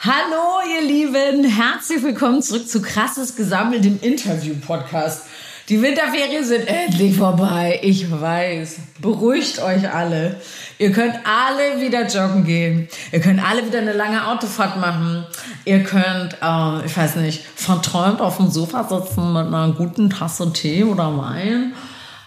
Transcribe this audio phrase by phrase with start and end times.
[0.00, 5.26] Hallo, ihr Lieben, herzlich willkommen zurück zu Krasses Gesammelt, dem Interview-Podcast.
[5.68, 7.80] Die Winterferien sind endlich vorbei.
[7.82, 8.76] Ich weiß.
[9.00, 10.40] Beruhigt euch alle.
[10.78, 12.86] Ihr könnt alle wieder joggen gehen.
[13.10, 15.26] Ihr könnt alle wieder eine lange Autofahrt machen.
[15.64, 20.52] Ihr könnt, äh, ich weiß nicht, verträumt auf dem Sofa sitzen mit einer guten Tasse
[20.52, 21.74] Tee oder Wein.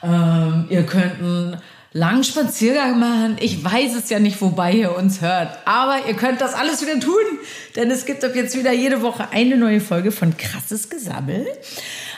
[0.04, 1.56] Ähm, ihr könnt einen
[1.94, 3.38] langen Spaziergang machen.
[3.40, 5.58] Ich weiß es ja nicht, wobei ihr uns hört.
[5.66, 7.40] Aber ihr könnt das alles wieder tun,
[7.76, 11.46] denn es gibt ab jetzt wieder jede Woche eine neue Folge von Krasses Gesammel.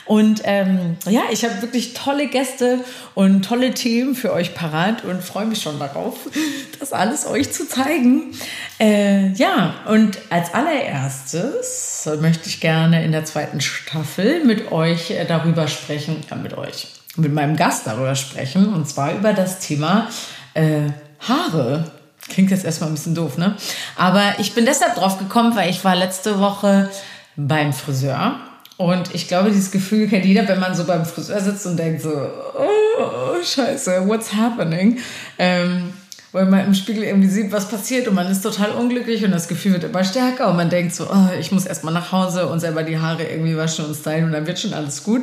[0.05, 2.79] Und ähm, ja, ich habe wirklich tolle Gäste
[3.15, 6.17] und tolle Themen für euch parat und freue mich schon darauf,
[6.79, 8.31] das alles euch zu zeigen.
[8.79, 15.25] Äh, ja, und als allererstes möchte ich gerne in der zweiten Staffel mit euch äh,
[15.25, 20.07] darüber sprechen, ja, mit euch, mit meinem Gast darüber sprechen, und zwar über das Thema
[20.53, 21.91] äh, Haare.
[22.29, 23.55] Klingt jetzt erstmal ein bisschen doof, ne?
[23.97, 26.89] Aber ich bin deshalb drauf gekommen, weil ich war letzte Woche
[27.35, 28.35] beim Friseur.
[28.77, 32.01] Und ich glaube, dieses Gefühl kennt jeder, wenn man so beim Friseur sitzt und denkt
[32.01, 34.99] so, oh, scheiße, what's happening?
[35.37, 35.93] Ähm,
[36.31, 39.47] weil man im Spiegel irgendwie sieht, was passiert und man ist total unglücklich und das
[39.47, 42.59] Gefühl wird immer stärker und man denkt so, oh, ich muss erstmal nach Hause und
[42.59, 45.21] selber die Haare irgendwie waschen und stylen und dann wird schon alles gut.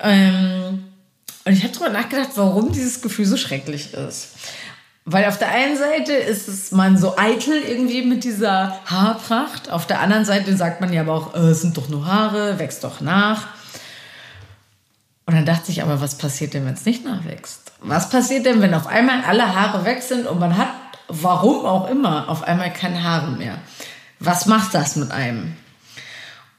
[0.00, 0.84] Ähm,
[1.44, 4.28] und ich habe darüber nachgedacht, warum dieses Gefühl so schrecklich ist.
[5.04, 9.70] Weil auf der einen Seite ist es man so eitel irgendwie mit dieser Haarpracht.
[9.70, 12.58] Auf der anderen Seite sagt man ja aber auch, äh, es sind doch nur Haare,
[12.58, 13.46] wächst doch nach.
[15.24, 17.72] Und dann dachte ich aber, was passiert denn, wenn es nicht nachwächst?
[17.80, 20.68] Was passiert denn, wenn auf einmal alle Haare weg sind und man hat,
[21.08, 23.58] warum auch immer, auf einmal keine Haare mehr?
[24.20, 25.56] Was macht das mit einem?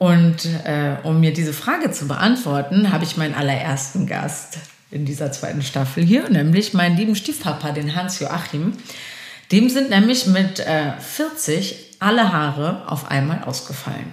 [0.00, 4.56] Und äh, um mir diese Frage zu beantworten, habe ich meinen allerersten Gast
[4.90, 8.72] in dieser zweiten Staffel hier, nämlich meinen lieben Stiefpapa, den Hans-Joachim.
[9.52, 14.10] Dem sind nämlich mit äh, 40 alle Haare auf einmal ausgefallen.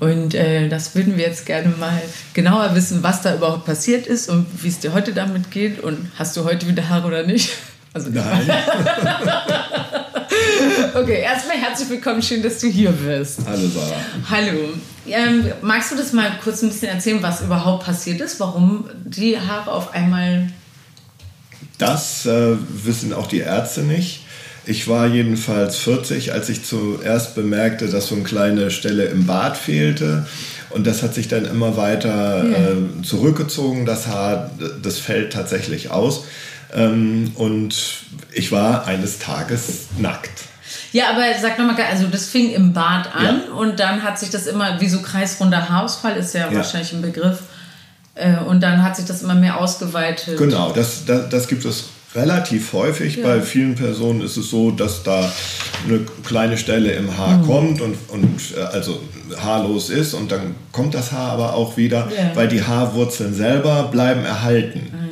[0.00, 2.00] Und äh, das würden wir jetzt gerne mal
[2.32, 5.78] genauer wissen, was da überhaupt passiert ist und wie es dir heute damit geht.
[5.78, 7.50] Und hast du heute wieder Haare oder nicht?
[7.92, 8.50] Also Nein.
[10.94, 13.40] okay, erstmal herzlich willkommen, schön, dass du hier bist.
[13.46, 14.00] Hallo Sarah.
[14.30, 14.74] Hallo.
[15.06, 19.38] Ähm, magst du das mal kurz ein bisschen erzählen, was überhaupt passiert ist, warum die
[19.38, 20.48] Haare auf einmal...
[21.78, 24.24] Das äh, wissen auch die Ärzte nicht.
[24.64, 29.56] Ich war jedenfalls 40, als ich zuerst bemerkte, dass so eine kleine Stelle im Bart
[29.56, 30.26] fehlte.
[30.70, 33.86] Und das hat sich dann immer weiter äh, zurückgezogen.
[33.86, 36.24] Das Haar, das fällt tatsächlich aus.
[36.72, 37.74] Ähm, und
[38.32, 40.51] ich war eines Tages nackt.
[40.92, 43.54] Ja, aber sag nochmal, also das fing im Bart an Ja.
[43.54, 46.56] und dann hat sich das immer, wie so kreisrunder Haarausfall ist ja, Ja.
[46.56, 47.38] wahrscheinlich ein Begriff.
[48.14, 50.36] Äh, und dann hat sich das immer mehr ausgeweitet.
[50.36, 53.16] Genau, das, das, das gibt es relativ häufig.
[53.16, 53.24] Ja.
[53.24, 55.32] Bei vielen Personen ist es so, dass da
[55.88, 57.46] eine kleine Stelle im Haar Mhm.
[57.46, 59.00] kommt und, und äh, also
[59.40, 62.32] haarlos ist und dann kommt das Haar aber auch wieder, Ja.
[62.36, 64.90] weil die Haarwurzeln selber bleiben erhalten.
[64.92, 65.11] Mhm.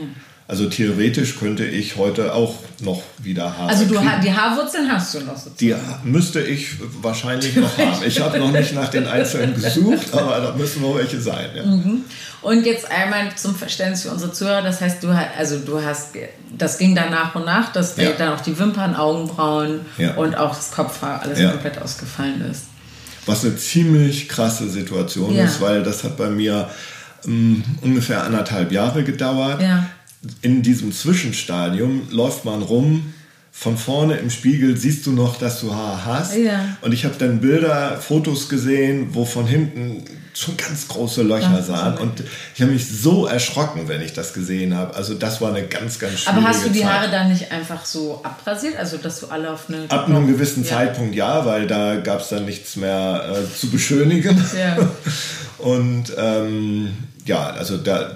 [0.50, 5.20] Also theoretisch könnte ich heute auch noch wieder Haare Also du, die Haarwurzeln hast du
[5.20, 5.56] noch sozusagen.
[6.02, 8.02] Die müsste ich wahrscheinlich noch haben.
[8.04, 11.50] Ich habe noch nicht nach den einzelnen gesucht, aber da müssen noch welche sein.
[11.54, 11.64] Ja.
[11.64, 12.00] Mhm.
[12.42, 16.08] Und jetzt einmal zum Verständnis für unsere Zuhörer, das heißt, du, also du hast,
[16.58, 18.10] das ging dann nach und nach, dass Ja.
[18.18, 20.14] dann auch die Wimpern, Augenbrauen Ja.
[20.14, 21.52] und auch das Kopfhaar alles Ja.
[21.52, 22.62] komplett ausgefallen ist.
[23.24, 26.68] Was eine ziemlich krasse Situation ist, weil das hat bei mir
[27.24, 29.60] ähm, ungefähr anderthalb Jahre gedauert.
[29.62, 29.84] Ja.
[30.42, 33.14] In diesem Zwischenstadium läuft man rum.
[33.52, 36.36] Von vorne im Spiegel siehst du noch, dass du Haar hast.
[36.36, 36.76] Ja.
[36.82, 40.04] Und ich habe dann Bilder, Fotos gesehen, wo von hinten
[40.34, 41.62] schon ganz große Löcher Ja.
[41.62, 41.98] sahen.
[41.98, 42.22] Und
[42.54, 44.94] ich habe mich so erschrocken, wenn ich das gesehen habe.
[44.94, 46.88] Also das war eine ganz, ganz schwierige Aber hast du die Zeit.
[46.88, 49.90] Haare dann nicht einfach so abrasiert, also dass du alle auf eine...
[49.90, 50.70] Ab einem gewissen Ja.
[50.70, 54.42] Zeitpunkt ja, weil da gab es dann nichts mehr äh, zu beschönigen.
[54.58, 54.78] Ja.
[55.58, 56.90] Und ähm,
[57.26, 58.14] ja, also da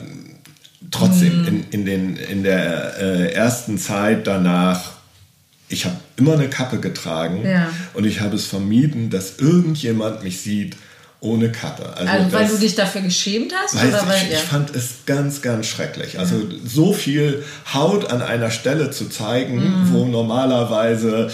[0.91, 1.47] trotzdem Mhm.
[1.49, 4.93] in, in, den, in der äh, ersten Zeit danach,
[5.69, 7.69] ich habe immer eine Kappe getragen Ja.
[7.95, 10.76] und ich habe es vermieden, dass irgendjemand mich sieht
[11.25, 11.93] ohne Kappe.
[11.97, 13.75] Also weil das- du dich dafür geschämt hast?
[13.75, 14.37] Weiß oder weil, ich, ja.
[14.38, 16.19] ich fand es ganz, ganz schrecklich.
[16.19, 17.43] Also so viel
[17.73, 19.93] Haut an einer Stelle zu zeigen, Mhm.
[19.93, 21.31] wo normalerweise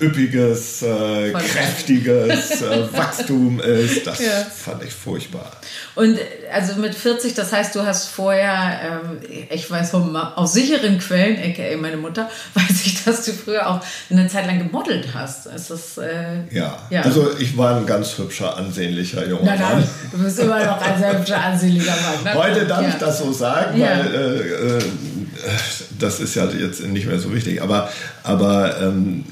[0.00, 4.32] üppiges, äh, kräftiges äh, Wachstum ist, das Ja.
[4.54, 5.50] fand ich furchtbar.
[5.94, 9.18] Und äh, also mit 40, das heißt, du hast vorher, ähm,
[9.50, 13.80] ich weiß vom, aus sicheren Quellen, aka meine Mutter, weiß ich, dass du früher auch
[14.10, 15.46] eine Zeit lang gemodelt hast.
[15.46, 16.78] Ist das, äh, Ja.
[16.90, 17.02] Ja.
[17.02, 19.84] also ich war ein ganz hübscher, ansehnlicher junger Nein, nein, Mann.
[20.12, 22.24] du bist immer noch ein sehr hübscher, ansehnlicher Mann.
[22.34, 22.34] Ne?
[22.34, 22.88] Heute darf ja.
[22.88, 23.86] ich das so sagen, Ja.
[23.88, 24.82] weil äh, äh,
[25.98, 27.62] das ist ja jetzt nicht mehr so wichtig.
[27.62, 27.88] Aber,
[28.22, 29.24] aber ähm,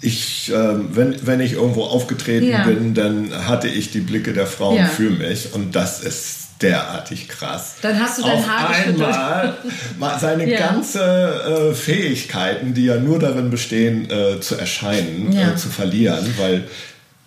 [0.00, 2.64] ich, äh, wenn, wenn ich irgendwo aufgetreten Ja.
[2.64, 7.76] bin, dann hatte ich die Blicke der Frauen für mich und das ist derartig krass.
[7.82, 9.54] Dann hast du dein Auf Haar einmal
[9.98, 10.58] mal seine Ja.
[10.58, 15.50] ganze äh, Fähigkeiten, die ja nur darin bestehen, äh, zu erscheinen, Ja.
[15.52, 16.64] äh, zu verlieren, weil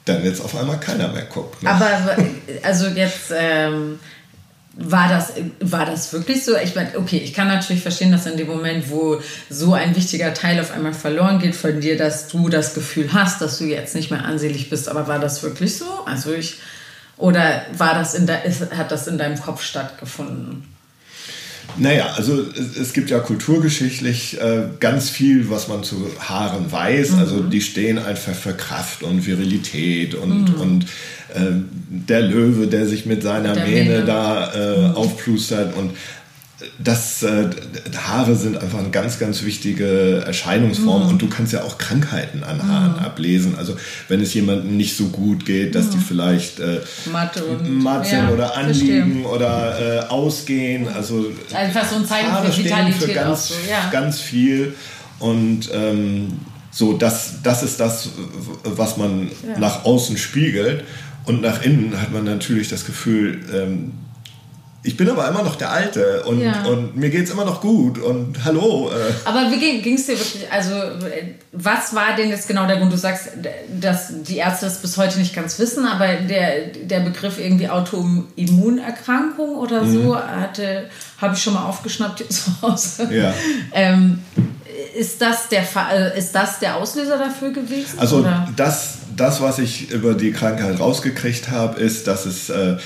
[0.06, 1.62] dann jetzt auf einmal keiner mehr guckt.
[1.63, 1.69] Ne?
[1.69, 1.88] Aber
[2.63, 4.00] also jetzt ähm,
[4.75, 6.56] war das war das wirklich so?
[6.57, 10.33] Ich meine, okay, ich kann natürlich verstehen, dass in dem Moment, wo so ein wichtiger
[10.33, 13.95] Teil auf einmal verloren geht von dir, dass du das Gefühl hast, dass du jetzt
[13.95, 14.89] nicht mehr ansehlich bist.
[14.89, 15.86] Aber war das wirklich so?
[16.06, 16.57] Also ich
[17.18, 18.36] oder war das in de,
[18.75, 20.70] hat das in deinem Kopf stattgefunden?
[21.77, 22.44] Naja, also
[22.79, 27.13] es, gibt ja kulturgeschichtlich äh, ganz viel, was man zu Haaren weiß.
[27.18, 30.85] Also die stehen einfach für Kraft und Virilität und, und
[31.33, 31.51] äh,
[31.89, 34.06] der Löwe, der sich mit seiner Der Mähne Mähne.
[34.06, 35.91] da äh, aufplustert und
[36.77, 37.49] das äh,
[37.95, 42.67] Haare sind einfach eine ganz, ganz wichtige Erscheinungsform und du kannst ja auch Krankheiten an
[42.67, 43.55] Haaren ablesen.
[43.57, 43.75] Also
[44.07, 46.81] wenn es jemandem nicht so gut geht, dass die vielleicht äh,
[47.11, 50.87] Mathe und matt sind ja, oder anliegen oder äh, ausgehen.
[50.87, 53.89] Also Einfach so ein Zeichen Haare für Vitalität für ganz, so, ja.
[53.91, 54.75] ganz viel.
[55.19, 56.39] Und ähm,
[56.71, 58.09] so, das, das ist das,
[58.63, 59.59] was man Ja.
[59.59, 60.83] nach außen spiegelt.
[61.25, 63.91] Und nach innen hat man natürlich das Gefühl, ähm,
[64.83, 66.63] ich bin aber immer noch der Alte und, Ja.
[66.63, 68.89] und mir geht es immer noch gut und hallo.
[68.89, 70.51] Äh, Aber wie ging es dir wirklich?
[70.51, 72.91] Also, äh, was war denn jetzt genau der Grund?
[72.91, 73.29] Du sagst,
[73.79, 79.55] dass die Ärzte das bis heute nicht ganz wissen, aber der, der Begriff irgendwie Autoimmunerkrankung
[79.55, 80.89] oder so hatte,
[81.19, 83.07] habe ich schon mal aufgeschnappt hier zu Hause.
[83.11, 83.33] Ja.
[83.73, 84.19] ähm,
[84.97, 87.99] ist das der Fall, ist das der Auslöser dafür gewesen?
[87.99, 88.47] Also oder?
[88.55, 92.77] das, das, was ich über die Krankheit rausgekriegt habe, ist, dass es äh,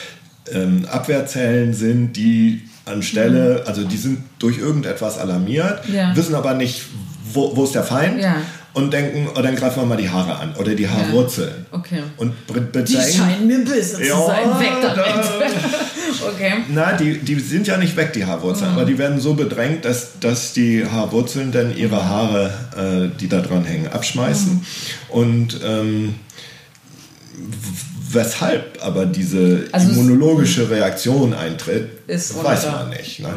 [0.53, 5.95] ähm, Abwehrzellen sind, die anstelle, also die sind durch irgendetwas alarmiert, Mhm.
[5.95, 6.15] Ja.
[6.15, 6.81] wissen aber nicht,
[7.33, 8.35] wo, wo ist der Feind Ja.
[8.73, 11.65] und denken, oh, dann greifen wir mal die Haare an oder die Haarwurzeln.
[11.71, 12.03] Okay.
[12.17, 12.59] Und be- Die
[12.93, 14.59] bedenken, scheinen mir böse zu Ja, sein.
[14.59, 14.97] Weg damit.
[14.97, 16.53] da- okay.
[16.69, 18.77] na, die, die sind ja nicht weg, die Haarwurzeln, Mhm.
[18.77, 23.41] aber die werden so bedrängt, dass, dass die Haarwurzeln dann ihre Haare, äh, die da
[23.41, 24.53] dran hängen, abschmeißen.
[24.53, 24.61] Mhm.
[25.09, 26.15] Und ähm,
[28.15, 33.19] weshalb aber diese Also immunologische Reaktion eintritt, weiß man nicht.
[33.19, 33.29] Ne?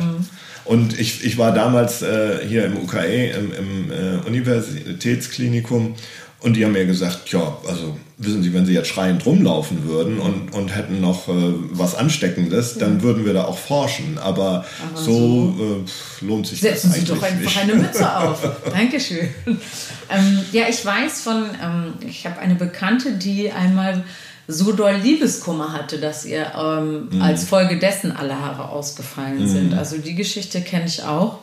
[0.65, 5.95] Und ich, ich war damals äh, hier im UKE, im, im äh, Universitätsklinikum,
[6.41, 10.21] und die haben mir gesagt, ja, also wissen Sie, wenn Sie jetzt schreiend rumlaufen würden
[10.21, 11.33] und, und hätten noch äh,
[11.73, 14.19] was Ansteckendes, dann würden wir da auch forschen.
[14.19, 14.65] Aber,
[14.95, 17.59] so, äh, pf, lohnt sich Setzen das Sie eigentlich doch einfach nicht.
[17.59, 18.49] eine Mütze auf.
[18.71, 19.29] Dankeschön.
[19.47, 24.05] Ähm, ja, ich weiß von, ähm, ich habe eine Bekannte, die einmal
[24.51, 27.23] so doll Liebeskummer hatte, dass ihr ähm, Mhm.
[27.23, 29.75] als Folge dessen alle Haare ausgefallen sind.
[29.75, 31.39] Also die Geschichte kenne ich auch.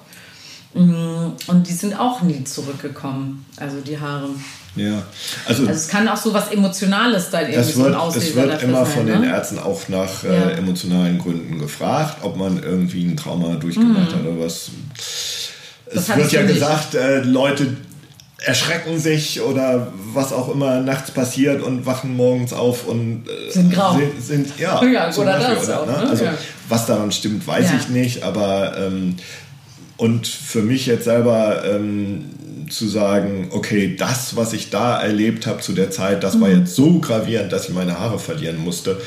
[0.73, 4.27] Mm, Und die sind auch nie zurückgekommen, also die Haare.
[4.75, 5.03] Ja,
[5.47, 8.85] also, Also es kann auch so was Emotionales da irgendwie so wird, es wird immer
[8.85, 9.11] sein, von ne?
[9.13, 10.31] den Ärzten auch nach Ja.
[10.31, 14.69] äh, emotionalen Gründen gefragt, ob man irgendwie ein Trauma durchgemacht hat oder was.
[14.69, 14.91] Mhm.
[15.93, 17.77] Das Es wird ja gesagt, äh, Leute
[18.45, 23.73] erschrecken sich oder was auch immer nachts passiert und wachen morgens auf und äh, Sind
[23.73, 23.97] grau.
[23.97, 25.97] Sind, sind, ja, Ja, oder Beispiel, das auch, ne?
[26.09, 26.33] Also Ja.
[26.69, 27.77] was daran stimmt, weiß Ja.
[27.79, 29.15] ich nicht, aber ähm,
[29.97, 32.25] und für mich jetzt selber ähm,
[32.69, 36.41] zu sagen, okay, das, was ich da erlebt habe zu der Zeit, das Mhm.
[36.41, 39.01] war jetzt so gravierend, dass ich meine Haare verlieren musste,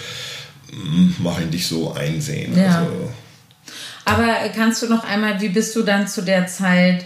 [1.19, 2.57] mache ich nicht so einsehen.
[2.59, 2.81] Ja.
[2.81, 3.11] Also,
[4.05, 7.05] Aber kannst du noch einmal, wie bist du dann zu der Zeit,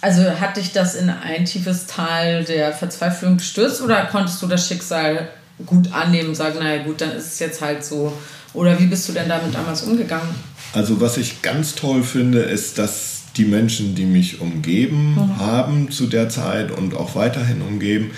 [0.00, 4.66] also hat dich das in ein tiefes Tal der Verzweiflung gestürzt oder konntest du das
[4.66, 5.28] Schicksal
[5.66, 8.12] gut annehmen und sagen, naja gut, dann ist es jetzt halt so?
[8.54, 10.28] Oder wie bist du denn damit damals umgegangen?
[10.72, 16.06] Also was ich ganz toll finde, ist, dass die Menschen, die mich umgeben haben zu
[16.06, 18.12] der Zeit und auch weiterhin umgeben,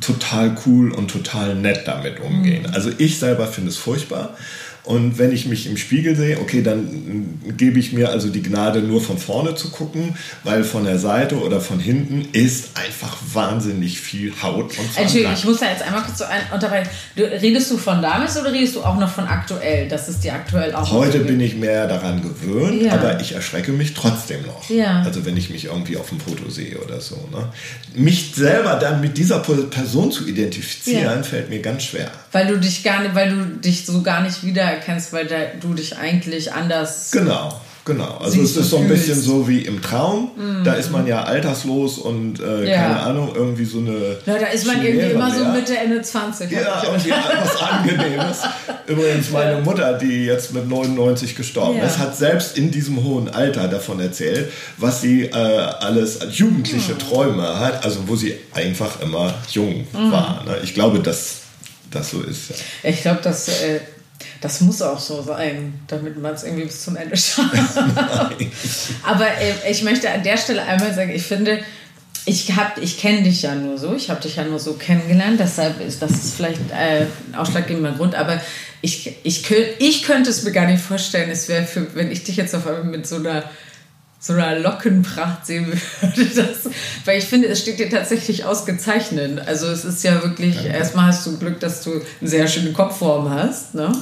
[0.00, 2.66] total cool und total nett damit umgehen.
[2.72, 4.36] Also ich selber finde es furchtbar.
[4.84, 8.42] Und wenn ich mich im Spiegel sehe, okay, dann äh, gebe ich mir also die
[8.42, 13.16] Gnade, nur von vorne zu gucken, weil von der Seite oder von hinten ist einfach
[13.32, 16.90] wahnsinnig viel Haut und zwar Entschuldigung, ich muss da jetzt einmal kurz so ein unterbrechen.
[17.16, 19.88] Redest du von damals oder redest du auch noch von aktuell?
[19.88, 22.92] Das ist dir aktuell auch Heute bin ich mehr daran gewöhnt, Ja.
[22.92, 24.68] aber ich erschrecke mich trotzdem noch.
[24.68, 25.00] Ja.
[25.02, 27.16] Also wenn ich mich irgendwie auf dem Foto sehe oder so.
[27.32, 27.48] Ne?
[27.94, 31.22] Mich selber dann mit dieser Person zu identifizieren, Ja.
[31.22, 32.10] fällt mir ganz schwer.
[32.34, 35.28] Weil du dich gar nicht, weil du dich so gar nicht wiedererkennst, weil
[35.60, 37.60] du dich eigentlich anders Genau.
[37.86, 40.30] Genau, also es ist so ein bisschen so wie im Traum.
[40.64, 42.76] Da ist man ja alterslos und äh, Ja.
[42.80, 44.16] keine Ahnung, irgendwie so eine.
[44.24, 45.44] Na, da ist man irgendwie immer so.
[45.44, 46.50] Mitte, Ende 20.
[46.50, 48.38] Ja, irgendwie was Angenehmes.
[48.86, 51.84] Übrigens, meine Mutter, die jetzt mit 99 gestorben Ja.
[51.84, 56.96] ist, hat selbst in diesem hohen Alter davon erzählt, was sie äh, alles als jugendliche
[56.96, 60.10] Träume hat, also wo sie einfach immer jung Mhm.
[60.10, 60.42] war.
[60.46, 60.56] Ne?
[60.64, 61.42] Ich glaube, dass
[61.94, 62.50] das so ist.
[62.50, 62.56] Ja.
[62.90, 63.80] Ich glaube, das, äh,
[64.40, 67.76] das muss auch so sein, damit man es irgendwie bis zum Ende schafft.
[69.02, 71.60] Aber äh, ich möchte an der Stelle einmal sagen, ich finde,
[72.26, 75.38] ich, hab- ich kenne dich ja nur so, ich habe dich ja nur so kennengelernt,
[75.40, 78.40] deshalb ist das ist vielleicht äh, ein ausschlaggebender Grund, aber
[78.80, 79.44] ich, ich,
[79.78, 82.66] ich könnte es mir gar nicht vorstellen, es wäre für, wenn ich dich jetzt auf
[82.66, 83.44] einmal mit so einer
[84.26, 85.80] so einer Lockenpracht sehen würde.
[86.34, 86.72] Das,
[87.04, 89.42] weil ich finde, es steht dir tatsächlich ausgezeichnet.
[89.46, 91.90] Also es ist ja wirklich, erstmal hast du Glück, dass du
[92.20, 93.74] eine sehr schöne Kopfform hast.
[93.74, 93.92] Ne?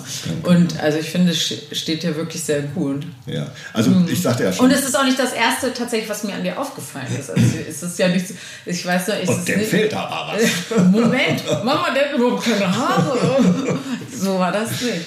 [0.45, 3.05] Und also ich finde, es ste- steht dir wirklich sehr gut.
[3.27, 3.49] Ja.
[3.73, 4.67] Also ich sagte ja schon.
[4.67, 4.73] Mhm.
[4.73, 7.31] Und es ist auch nicht das erste tatsächlich, was mir an dir aufgefallen ist.
[7.31, 8.35] Also es ist ja nicht, so-
[8.67, 10.79] ich weiß noch, ich und dem nicht, fehlt aber was.
[10.93, 13.79] Moment, Mama, der hat überhaupt keine Haare.
[14.17, 15.07] So war das nicht.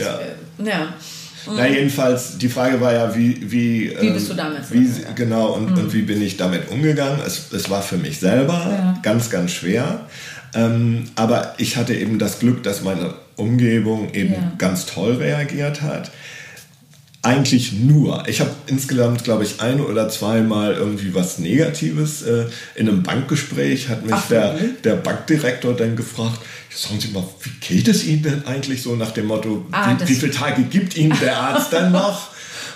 [0.00, 0.18] Ja.
[0.64, 0.94] Ja.
[1.54, 3.40] Na, jedenfalls, die Frage war ja, wie.
[3.50, 7.20] Wie, Wie ähm, bist du damit Wie, genau, und, und wie bin ich damit umgegangen?
[7.24, 8.98] Es, es war für mich selber Ja.
[9.02, 10.06] ganz, ganz schwer.
[10.54, 14.52] Ähm, aber ich hatte eben das Glück, dass meine Umgebung eben Ja.
[14.58, 16.10] ganz toll reagiert hat.
[17.22, 18.22] Eigentlich nur.
[18.28, 22.22] Ich habe insgesamt, glaube ich, ein oder zweimal irgendwie was Negatives.
[22.22, 22.44] Äh,
[22.76, 26.38] in einem Bankgespräch hat mich Ach, der, der Bankdirektor dann gefragt,
[26.76, 30.08] sagen Sie mal, wie geht es Ihnen denn eigentlich so nach dem Motto, Ah, wie,
[30.08, 32.28] wie viele Tage gibt Ihnen der Arzt denn noch?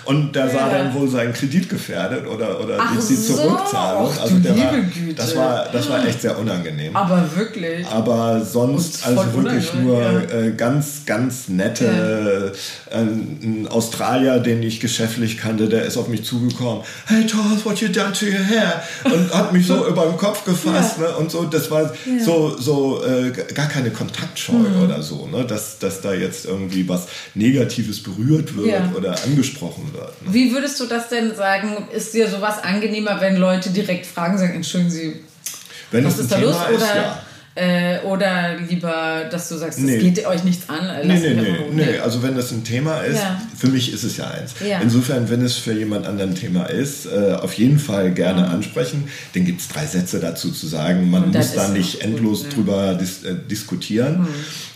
[0.05, 0.77] Und da sah Ja.
[0.79, 3.35] dann wohl sein Kredit gefährdet oder, oder Ach die, die so.
[3.35, 4.09] Zurückzahlung.
[4.15, 5.13] Ach, Also du der war, liebe Güte.
[5.15, 6.95] das, war, das war echt sehr unangenehm.
[6.95, 7.85] Aber wirklich.
[7.87, 10.19] Aber sonst also wirklich nur ja.
[10.21, 12.53] äh, ganz, ganz nette.
[12.91, 16.83] Äh, ein Australier, den ich geschäftlich kannte, der ist auf mich zugekommen.
[17.05, 18.81] Hey Charles, what you done to your hair?
[19.05, 20.97] Und hat mich so über den Kopf gefasst.
[20.99, 21.07] Ja.
[21.09, 21.15] Ne?
[21.17, 21.93] Und so, das war
[22.25, 24.83] so, so äh, gar keine Kontaktscheu Mhm.
[24.83, 25.45] oder so, ne?
[25.45, 28.91] dass, dass da jetzt irgendwie was Negatives berührt wird Ja.
[28.97, 30.21] oder angesprochen wird.
[30.21, 30.33] Ne?
[30.33, 31.87] Wie würdest du das denn sagen?
[31.93, 35.15] Ist dir sowas angenehmer, wenn Leute direkt fragen, sagen, entschuldigen Sie,
[35.91, 36.57] Wenn was ist da Thema los?
[36.69, 37.21] ist, Oder, ja.
[37.55, 39.97] äh, oder lieber, dass du sagst, das Nee.
[39.99, 40.85] geht euch nichts an?
[41.05, 41.83] Nee, lass nee, nee, nee.
[41.83, 42.01] Ruhe.
[42.03, 43.41] Also wenn das ein Thema ist, Ja.
[43.57, 44.53] für mich ist es ja eins.
[44.65, 44.79] Ja.
[44.79, 49.09] Insofern, wenn es für jemand anderen ein Thema ist, äh, auf jeden Fall gerne ansprechen.
[49.33, 51.09] Dann gibt es drei Sätze dazu zu sagen.
[51.11, 52.49] Man muss da nicht auch gut, endlos ne?
[52.49, 54.27] drüber dis äh, diskutieren.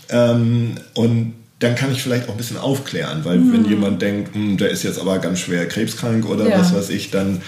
[0.10, 1.34] Ähm, und
[1.66, 4.84] dann kann ich vielleicht auch ein bisschen aufklären, weil wenn jemand denkt, hm, der ist
[4.84, 6.60] jetzt aber ganz schwer krebskrank oder Ja.
[6.60, 7.42] was weiß ich, dann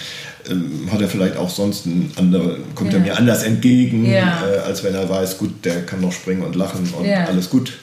[0.49, 2.99] ähm, hat er vielleicht auch sonst ein andere, kommt Ja.
[2.99, 4.43] er mir anders entgegen, Ja.
[4.49, 7.73] äh, als wenn er weiß, gut, der kann noch springen und lachen und alles gut.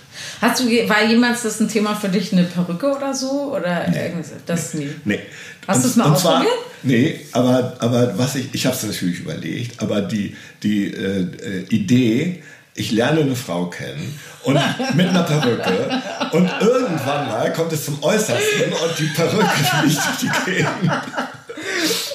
[0.41, 3.53] Hast du, war jemals das ein Thema für dich, eine Perücke oder so?
[3.55, 4.31] Oder irgendwas?
[4.47, 4.89] Das nie.
[5.05, 5.19] Nee.
[5.67, 6.53] Hast Und- du's mal ausprobiert?
[6.85, 11.65] Nee, aber, aber was ich, ich habe es natürlich überlegt, aber die, die äh, äh,
[11.71, 12.43] Idee,
[12.75, 14.59] ich lerne eine Frau kennen und
[14.95, 16.03] mit einer Perücke
[16.33, 20.93] und irgendwann mal kommt es zum Äußersten und die Perücke fliegt durch die Gegend.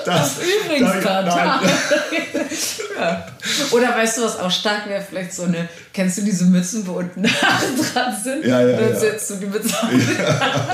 [0.05, 0.35] Das,
[0.65, 1.61] Übrigens, da-
[2.99, 3.27] ja.
[3.71, 5.03] Oder weißt du, was auch stark wäre?
[5.07, 8.45] Vielleicht so eine, kennst du diese Mützen, wo unten Haare dran sind?
[8.45, 8.99] Ja, ja, Dann ja.
[8.99, 9.89] setzt du die Mütze auf.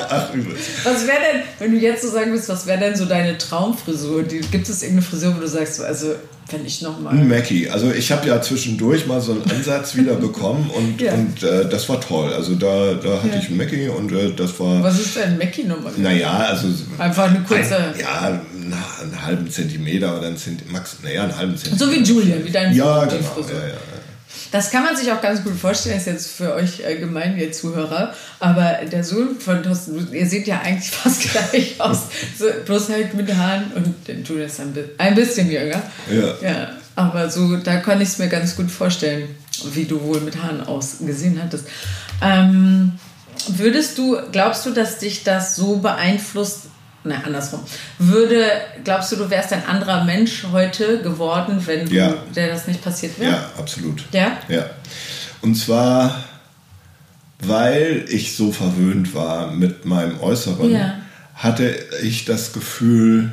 [0.09, 0.55] Ach, übel.
[0.83, 4.23] Was wäre denn, wenn du jetzt so sagen willst, was wäre denn so deine Traumfrisur?
[4.23, 6.15] Die, gibt es irgendeine Frisur, wo du sagst, so, also
[6.51, 7.13] wenn ich nochmal.
[7.13, 7.67] Ein Mackie.
[7.69, 11.13] Also ich habe ja zwischendurch mal so einen Ansatz wieder bekommen und, Ja.
[11.13, 12.31] und äh, das war toll.
[12.33, 13.39] Also da, da hatte Ja.
[13.39, 14.83] ich einen Mackie und äh, das war...
[14.83, 15.93] Was ist denn Mackie nochmal?
[15.97, 16.67] Naja, also.
[16.99, 17.77] Einfach eine kurze.
[17.77, 21.85] Ein, ja, na, einen halben Zentimeter oder einen Zentimeter, max, naja, einen halben Zentimeter.
[21.85, 23.29] So wie Julian, wie dein Ja, die genau.
[23.49, 23.73] Ja, ja, ja.
[24.55, 28.13] Das kann man sich auch ganz gut vorstellen, ist jetzt für euch allgemein, ihr Zuhörer.
[28.39, 32.03] Aber der Sohn von Thorsten, ihr seht ja eigentlich fast gleich aus.
[32.39, 34.23] So, bloß halt mit Haaren und ein,
[34.73, 35.81] bi- ein bisschen jünger.
[36.09, 36.47] Ja.
[36.49, 36.69] ja.
[36.95, 39.27] Aber so, da kann ich es mir ganz gut vorstellen,
[39.73, 41.65] wie du wohl mit Haaren ausgesehen hattest.
[42.21, 42.93] Ähm,
[43.49, 46.67] würdest du, glaubst du, dass dich das so beeinflusst?
[47.05, 47.61] Nein, andersrum.
[47.99, 48.43] Würde,
[48.83, 52.15] glaubst du, du wärst ein anderer Mensch heute geworden, wenn du, Ja.
[52.35, 53.31] der das nicht passiert wäre?
[53.33, 54.03] ja, absolut.
[54.11, 54.37] Ja?
[54.49, 54.69] Ja.
[55.41, 56.23] Und zwar,
[57.39, 60.95] weil ich so verwöhnt war mit meinem Äußeren, Ja.
[61.35, 63.31] hatte ich das Gefühl,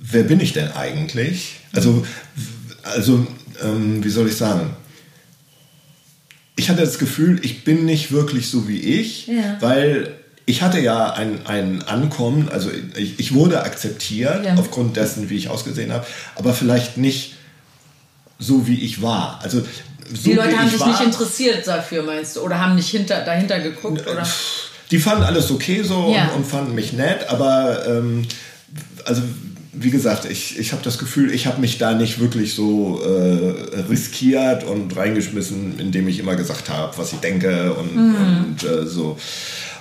[0.00, 1.60] wer bin ich denn eigentlich?
[1.72, 2.04] Also,
[2.82, 3.24] also
[3.62, 4.74] ähm, wie soll ich sagen?
[6.56, 9.58] Ich hatte das Gefühl, ich bin nicht wirklich so wie ich, Ja.
[9.60, 10.14] weil
[10.48, 14.54] ich hatte ja ein, ein Ankommen, also ich, ich wurde akzeptiert Ja.
[14.54, 17.34] aufgrund dessen, wie ich ausgesehen habe, aber vielleicht nicht
[18.38, 19.40] so wie ich war.
[19.42, 19.66] Also so
[20.30, 22.40] Die Leute haben ich sich war, nicht interessiert dafür, meinst du?
[22.42, 24.06] Oder haben nicht hinter, dahinter geguckt?
[24.06, 24.26] Oder?
[24.92, 26.28] die fanden alles okay so Ja.
[26.28, 28.24] und, und fanden mich nett, aber ähm,
[29.04, 29.22] also
[29.78, 33.80] wie gesagt, ich, ich habe das Gefühl, ich habe mich da nicht wirklich so äh,
[33.90, 39.18] riskiert und reingeschmissen, indem ich immer gesagt habe, was ich denke und, und äh, so.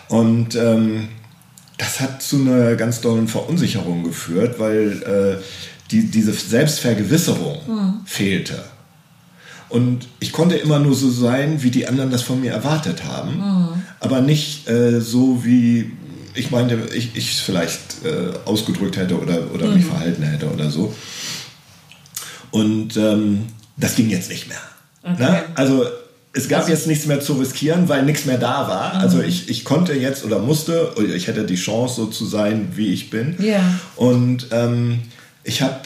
[0.09, 1.07] Und ähm,
[1.77, 5.43] das hat zu einer ganz dollen Verunsicherung geführt, weil äh,
[5.91, 8.63] die, diese Selbstvergewisserung fehlte.
[9.69, 13.43] Und ich konnte immer nur so sein, wie die anderen das von mir erwartet haben,
[13.99, 15.91] aber nicht äh, so, wie
[16.35, 20.93] ich meinte, ich es vielleicht äh, ausgedrückt hätte oder, oder mich verhalten hätte oder so.
[22.51, 23.47] Und ähm,
[23.77, 24.61] das ging jetzt nicht mehr.
[25.17, 25.43] Ne?
[25.55, 25.85] Also
[26.35, 28.93] es gab jetzt nichts mehr zu riskieren, weil nichts mehr da war.
[28.95, 32.73] Also ich, ich konnte jetzt oder musste, oder ich hätte die Chance so zu sein,
[32.75, 33.35] wie ich bin.
[33.39, 33.61] Ja.
[33.95, 34.99] Und ähm,
[35.43, 35.79] ich habe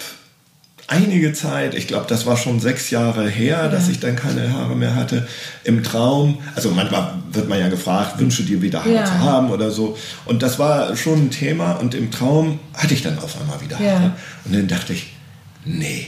[0.88, 4.76] einige Zeit, ich glaube, das war schon sechs Jahre her, dass ich dann keine Haare
[4.76, 5.28] mehr hatte,
[5.64, 9.06] im Traum, also manchmal wird man ja gefragt, wünsche dir wieder Haare Ja.
[9.06, 9.96] zu haben oder so.
[10.26, 13.78] Und das war schon ein Thema und im Traum hatte ich dann auf einmal wieder
[13.78, 13.88] Haare.
[13.88, 14.16] Ja.
[14.46, 15.14] Und dann dachte ich,
[15.64, 16.08] nee.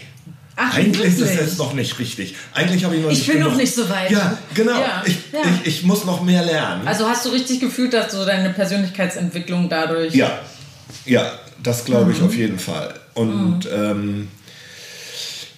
[0.63, 1.39] Ach, Eigentlich ist es wirklich?
[1.39, 2.35] jetzt noch nicht richtig.
[2.53, 4.11] Eigentlich habe ich noch Ich nicht bin genug- noch nicht so weit.
[4.11, 4.79] Ja, genau.
[4.79, 5.39] Ja, ich, ja.
[5.63, 6.87] Ich, ich muss noch mehr lernen.
[6.87, 10.13] Also hast du richtig gefühlt, dass so deine Persönlichkeitsentwicklung dadurch.
[10.13, 10.39] Ja,
[11.05, 11.31] ja,
[11.63, 12.11] das glaube Mhm.
[12.11, 12.93] ich auf jeden Fall.
[13.15, 14.27] Und ähm,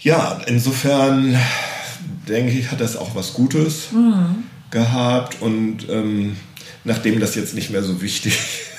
[0.01, 1.37] ja, insofern
[2.27, 4.43] denke ich, hat das auch was Gutes Mhm.
[4.71, 5.41] gehabt.
[5.41, 6.37] Und ähm,
[6.85, 8.72] nachdem das jetzt nicht mehr so wichtig ist,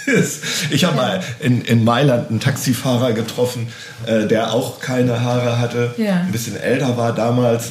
[0.71, 3.69] ich habe mal in, in Mailand einen Taxifahrer getroffen,
[4.07, 6.15] äh, der auch keine Haare hatte, Ja.
[6.21, 7.71] ein bisschen älter war damals.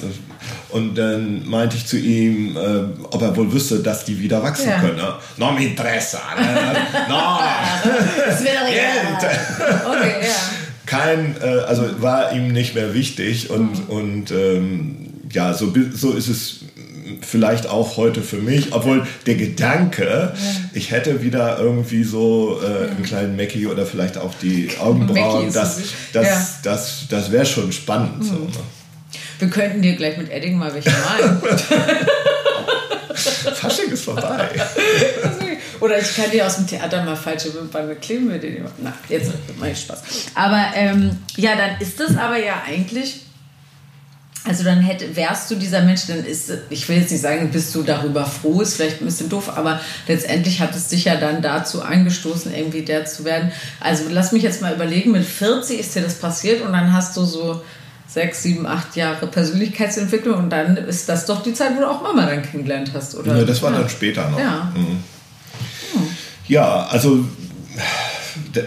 [0.69, 4.69] Und dann meinte ich zu ihm, äh, ob er wohl wüsste, dass die wieder wachsen
[4.69, 4.79] Ja.
[4.79, 4.95] können.
[4.97, 5.13] Ne?
[5.37, 6.19] No me interesa.
[6.35, 6.77] Ne?
[7.07, 7.39] No.
[8.43, 9.31] Geld.
[9.85, 10.33] Okay, ja.
[10.85, 16.27] Kein, äh, also war ihm nicht mehr wichtig und, und ähm, ja, so, so ist
[16.27, 16.59] es
[17.21, 20.33] vielleicht auch heute für mich, obwohl der Gedanke,
[20.73, 25.81] ich hätte wieder irgendwie so äh, einen kleinen Mackie oder vielleicht auch die Augenbrauen, das,
[26.13, 26.47] das, ja.
[26.63, 28.25] das, das wäre schon spannend.
[28.25, 28.47] So, ne?
[29.39, 31.41] Wir könnten dir gleich mit Edding mal welche malen.
[33.15, 34.49] Fasching ist vorbei.
[35.79, 38.65] Oder ich kann dir aus dem Theater mal falsche Wimpern kleben mit denen.
[38.81, 40.01] Na, jetzt mache ich Spaß.
[40.35, 43.22] Aber ähm, ja, dann ist das aber ja eigentlich.
[44.45, 47.73] Also dann hätte, wärst du dieser Mensch, dann ist, ich will jetzt nicht sagen, bist
[47.75, 51.41] du darüber froh, ist vielleicht ein bisschen doof, aber letztendlich hat es dich ja dann
[51.41, 53.53] dazu angestoßen, irgendwie der zu werden.
[53.79, 57.15] Also lass mich jetzt mal überlegen, mit 40 ist dir das passiert und dann hast
[57.15, 57.61] du so
[58.05, 62.01] sechs, sieben, acht Jahre Persönlichkeitsentwicklung und dann ist das doch die Zeit, wo du auch
[62.01, 63.37] Mama dann kennengelernt hast, oder?
[63.37, 63.79] Ja, das war ja.
[63.79, 64.39] dann später noch.
[64.39, 64.73] Ja.
[64.75, 64.99] Mhm.
[66.47, 67.25] Ja, also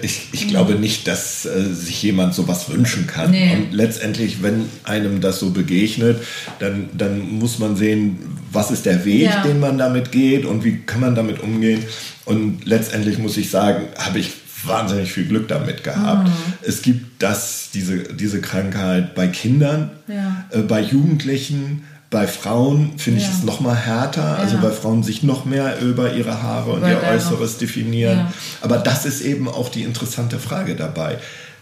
[0.03, 3.31] ich, ich glaube nicht, dass äh, sich jemand sowas wünschen kann.
[3.31, 3.53] Nee.
[3.55, 6.21] Und letztendlich, wenn einem das so begegnet,
[6.59, 8.19] dann, dann muss man sehen,
[8.53, 9.43] was ist der Weg, Ja.
[9.43, 11.83] den man damit geht und wie kann man damit umgehen.
[12.25, 14.31] Und letztendlich muss ich sagen, habe ich
[14.65, 16.29] wahnsinnig viel Glück damit gehabt.
[16.29, 16.33] Mhm.
[16.63, 20.45] Es gibt das, diese, diese Krankheit bei Kindern, Ja.
[20.51, 23.33] äh, bei Jugendlichen, bei Frauen finde ich Ja.
[23.37, 24.39] es noch mal härter.
[24.39, 28.29] Also bei Frauen sich noch mehr über ihre Haare und ihr da noch- Äußeres definieren.
[28.63, 31.19] Aber das ist eben auch die interessante Frage dabei.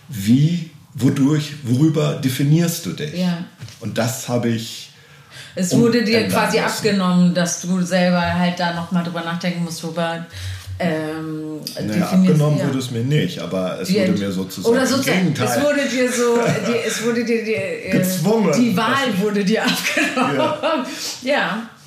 [0.08, 3.14] Wie, wodurch, worüber definierst du dich?
[3.80, 4.90] Und das habe ich.
[5.56, 10.26] Es wurde dir quasi abgenommen, dass du selber halt da nochmal drüber nachdenken musst, worüber
[10.78, 12.66] ähm, Naja, abgenommen ja.
[12.68, 14.74] wurde es mir nicht, aber es wurde mir sozusagen.
[14.74, 15.48] Oder im sozusagen, Gegenteil.
[15.48, 18.52] es wurde dir so, die, es wurde dir die, äh, Gezwungen.
[18.60, 20.86] die Wahl wurde dir abgenommen.
[21.22, 21.68] Ja.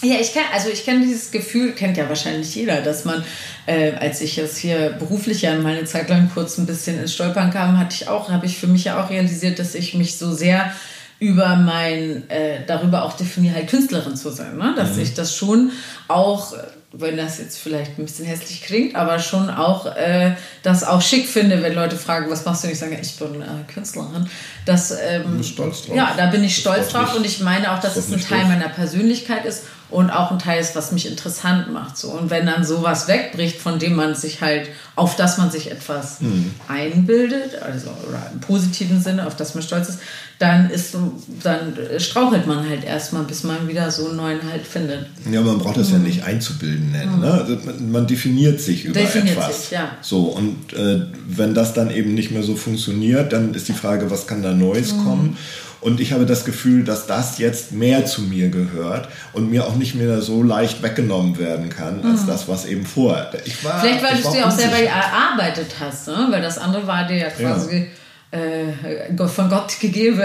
[0.00, 3.24] Ja, ich kenne, also ich kenne dieses Gefühl, kennt ja wahrscheinlich jeder, dass man,
[3.66, 7.14] äh, als ich jetzt hier beruflich ja mal eine Zeit lang kurz ein bisschen ins
[7.14, 10.16] Stolpern kam, hatte ich auch, habe ich für mich ja auch realisiert, dass ich mich
[10.16, 10.72] so sehr
[11.18, 14.72] über mein, äh, darüber auch definiere, halt Künstlerin zu sein, ne?
[14.76, 15.72] dass ich das schon
[16.06, 16.54] auch,
[16.92, 21.28] wenn das jetzt vielleicht ein bisschen hässlich klingt, aber schon auch äh, das auch schick
[21.28, 22.68] finde, wenn Leute fragen, was machst du?
[22.68, 24.28] Und ich sage, ich bin äh, Künstlerin.
[24.64, 25.94] Das, ähm, bist stolz drauf.
[25.94, 28.40] Ja, da bin ich stolz drauf nicht- und ich meine auch, dass es ein Teil
[28.40, 28.48] doof.
[28.48, 31.96] meiner Persönlichkeit ist und auch ein Teil ist, was mich interessant macht.
[31.96, 32.08] So.
[32.08, 36.20] Und wenn dann sowas wegbricht, von dem man sich halt, auf das man sich etwas
[36.20, 36.50] Hm.
[36.68, 37.88] einbildet, also
[38.32, 39.98] im positiven Sinne, auf das man stolz ist,
[40.38, 40.94] dann ist
[41.42, 45.06] dann strauchelt man halt erstmal, bis man wieder so einen neuen Halt findet.
[45.30, 47.18] Ja, man braucht das ja nicht einzubilden nennen.
[47.20, 47.32] Ne?
[47.32, 49.04] Also man, definiert sich über Mhm.
[49.04, 49.62] Definiert etwas.
[49.62, 49.90] sich, ja.
[50.00, 54.10] So, und äh, wenn das dann eben nicht mehr so funktioniert, dann ist die Frage,
[54.10, 55.04] was kann da Neues Mhm.
[55.04, 55.36] kommen?
[55.80, 59.76] Und ich habe das Gefühl, dass das jetzt mehr zu mir gehört und mir auch
[59.76, 63.30] nicht mehr so leicht weggenommen werden kann, als das, was eben vorher.
[63.44, 63.80] Ich war, Mhm.
[63.80, 66.26] Vielleicht, weil du es dir auch selber erarbeitet hast, ne?
[66.30, 67.88] weil das andere war dir ja quasi
[68.30, 70.22] äh, von Gott gegeben.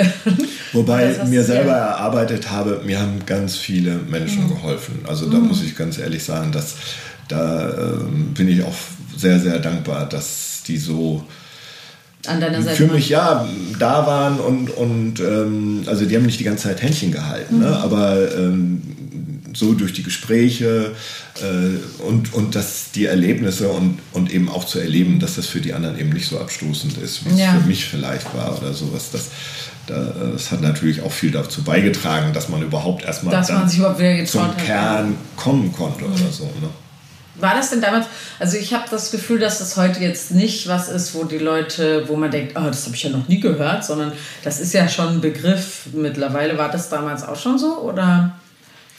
[0.74, 1.92] Wobei ich mir selber ja.
[1.92, 4.56] erarbeitet habe, mir haben ganz viele Menschen mhm.
[4.56, 5.06] geholfen.
[5.08, 5.48] Also da mhm.
[5.48, 6.76] muss ich ganz ehrlich sagen, dass
[7.28, 7.98] da äh,
[8.34, 8.76] bin ich auch
[9.16, 11.24] sehr, sehr dankbar, dass die so
[12.26, 13.48] an deiner Seite für mich ja
[13.80, 17.66] da waren und, und ähm, also die haben nicht die ganze Zeit Händchen gehalten, ne?
[17.66, 17.72] mhm.
[17.72, 17.78] ne?
[17.80, 18.82] aber ähm,
[19.54, 20.94] so durch die Gespräche
[21.42, 25.62] äh, und, und dass die Erlebnisse und, und eben auch zu erleben, dass das für
[25.62, 27.54] die anderen eben nicht so abstoßend ist, wie ja.
[27.56, 29.12] es für mich vielleicht war oder sowas.
[29.12, 29.30] Das,
[29.86, 34.00] das hat natürlich auch viel dazu beigetragen, dass man überhaupt erstmal dass man sich überhaupt
[34.00, 36.14] wieder zum hat, Kern kommen konnte mhm.
[36.14, 36.46] oder so.
[36.46, 36.70] Ne?
[37.36, 38.06] War das denn damals,
[38.40, 42.08] also ich habe das Gefühl, dass das heute jetzt nicht was ist, wo die Leute,
[42.08, 44.12] wo man denkt, oh, das habe ich ja noch nie gehört, sondern
[44.44, 46.58] das ist ja schon ein Begriff mittlerweile.
[46.60, 48.36] War das damals auch schon so oder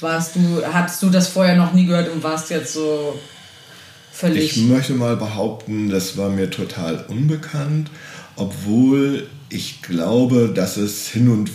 [0.01, 3.19] warst du, hattest du das vorher noch nie gehört und warst jetzt so
[4.13, 4.57] völlig...
[4.57, 7.89] Ich möchte mal behaupten, das war mir total unbekannt,
[8.35, 11.51] obwohl ich glaube, dass es hin und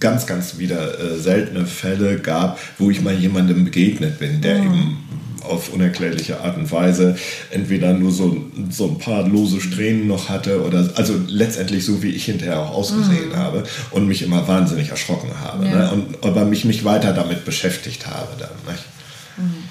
[0.00, 4.64] ganz, ganz wieder äh, seltene Fälle gab, wo ich mal jemandem begegnet bin, der mhm.
[4.64, 4.98] eben
[5.44, 7.16] auf unerklärliche Art und Weise
[7.50, 8.36] entweder nur so,
[8.70, 12.70] so ein paar lose Strähnen noch hatte oder also letztendlich so wie ich hinterher auch
[12.72, 13.36] ausgesehen mhm.
[13.36, 15.74] habe und mich immer wahnsinnig erschrocken habe ja.
[15.74, 15.92] ne?
[15.92, 18.50] und aber mich nicht weiter damit beschäftigt habe dann.
[18.66, 18.84] Nicht?
[19.36, 19.64] Mhm.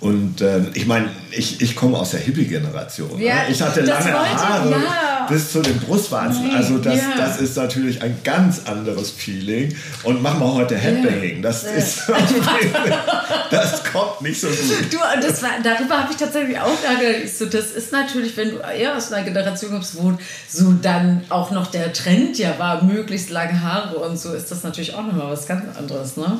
[0.00, 3.18] Und äh, ich meine, ich, ich komme aus der Hippie-Generation.
[3.18, 3.26] Ne?
[3.26, 5.19] Ja, Ich hatte lange Haare ja.
[5.30, 6.48] Bis zu den Brustwarzen.
[6.48, 7.16] Nein, also das, ja.
[7.16, 9.74] das ist natürlich ein ganz anderes Feeling.
[10.02, 11.42] Und machen wir heute Headbanging.
[11.42, 12.02] Das ist
[13.50, 14.92] das kommt nicht so gut.
[14.92, 17.36] Du, das war, darüber habe ich tatsächlich auch nachgedacht.
[17.36, 21.50] So, das ist natürlich, wenn du eher aus einer Generation kommst, wo so dann auch
[21.50, 25.30] noch der Trend ja war, möglichst lange Haare und so, ist das natürlich auch nochmal
[25.30, 26.16] was ganz anderes.
[26.16, 26.38] Ne?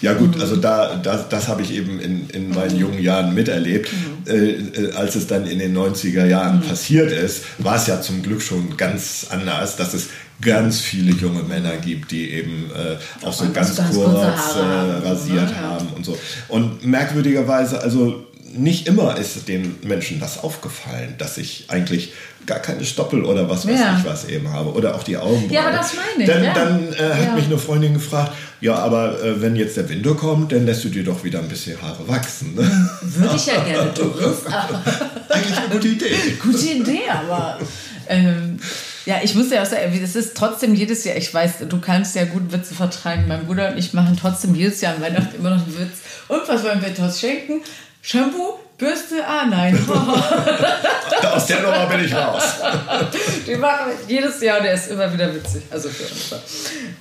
[0.00, 2.80] Ja gut, also da, das, das habe ich eben in, in meinen mhm.
[2.80, 3.90] jungen Jahren miterlebt.
[3.92, 4.32] Mhm.
[4.32, 6.62] Äh, äh als es dann in den 90er Jahren mhm.
[6.62, 10.08] passiert ist, war es ja zum Glück schon ganz anders, dass es
[10.40, 15.50] ganz viele junge Männer gibt, die eben äh, auch so ganz, ganz kurz äh, rasiert
[15.50, 15.56] ja.
[15.56, 16.16] haben und so.
[16.48, 22.12] Und merkwürdigerweise, also nicht immer ist den Menschen das aufgefallen, dass ich eigentlich
[22.46, 23.98] gar keine Stoppel oder was weiß ja.
[23.98, 24.72] ich was eben habe.
[24.72, 25.50] Oder auch die Augenbrauen.
[25.50, 26.30] Ja, aber das meine ich.
[26.30, 26.54] Dann, ja.
[26.54, 27.34] dann äh, hat ja.
[27.34, 30.88] mich eine Freundin gefragt, ja, aber äh, wenn jetzt der Winter kommt, dann lässt du
[30.88, 32.54] dir doch wieder ein bisschen Haare wachsen.
[32.54, 32.62] Ne?
[32.62, 34.46] Hm, würde ich ja gerne, Doris.
[35.28, 36.14] Eigentlich eine gute Idee.
[36.42, 37.58] Gute Idee, aber...
[38.08, 38.58] Ähm,
[39.04, 42.14] ja, ich muss ja auch sagen, es ist trotzdem jedes Jahr, ich weiß, du kannst
[42.14, 43.26] ja gut Witze vertragen.
[43.28, 45.98] Mein Bruder und ich machen trotzdem jedes Jahr an Weihnachten immer noch einen Witz.
[46.28, 47.62] Und was wollen wir Toss schenken?
[48.02, 49.76] Shampoo, Bürste, ah nein.
[51.32, 52.42] Aus der Nummer bin ich raus.
[53.46, 55.62] Die machen jedes Jahr, der ist immer wieder witzig.
[55.70, 56.42] Also für uns.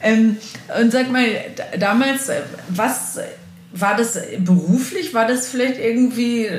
[0.02, 0.38] Ähm,
[0.80, 1.28] und sag mal,
[1.78, 3.20] damals, äh, was
[3.74, 5.14] war das beruflich?
[5.14, 6.50] War das vielleicht irgendwie,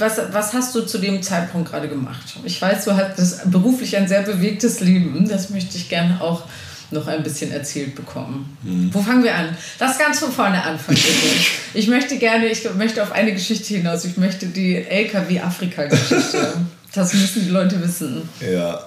[0.00, 2.36] was, was hast du zu dem Zeitpunkt gerade gemacht?
[2.44, 5.28] Ich weiß, du hattest beruflich ein sehr bewegtes Leben.
[5.28, 6.44] Das möchte ich gerne auch
[6.90, 8.56] noch ein bisschen erzählt bekommen.
[8.62, 8.92] Mhm.
[8.92, 9.56] Wo fangen wir an?
[9.78, 10.98] Lass ganz von vorne anfangen.
[11.74, 14.04] ich möchte gerne, ich möchte auf eine Geschichte hinaus.
[14.04, 16.54] Ich möchte die LKW-Afrika-Geschichte.
[16.94, 18.28] das müssen die Leute wissen.
[18.40, 18.80] Ja.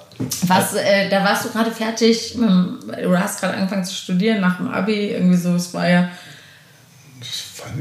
[0.48, 4.68] Was, äh, da warst du gerade fertig, du hast gerade angefangen zu studieren nach dem
[4.68, 6.10] Abi, irgendwie so, es war ja.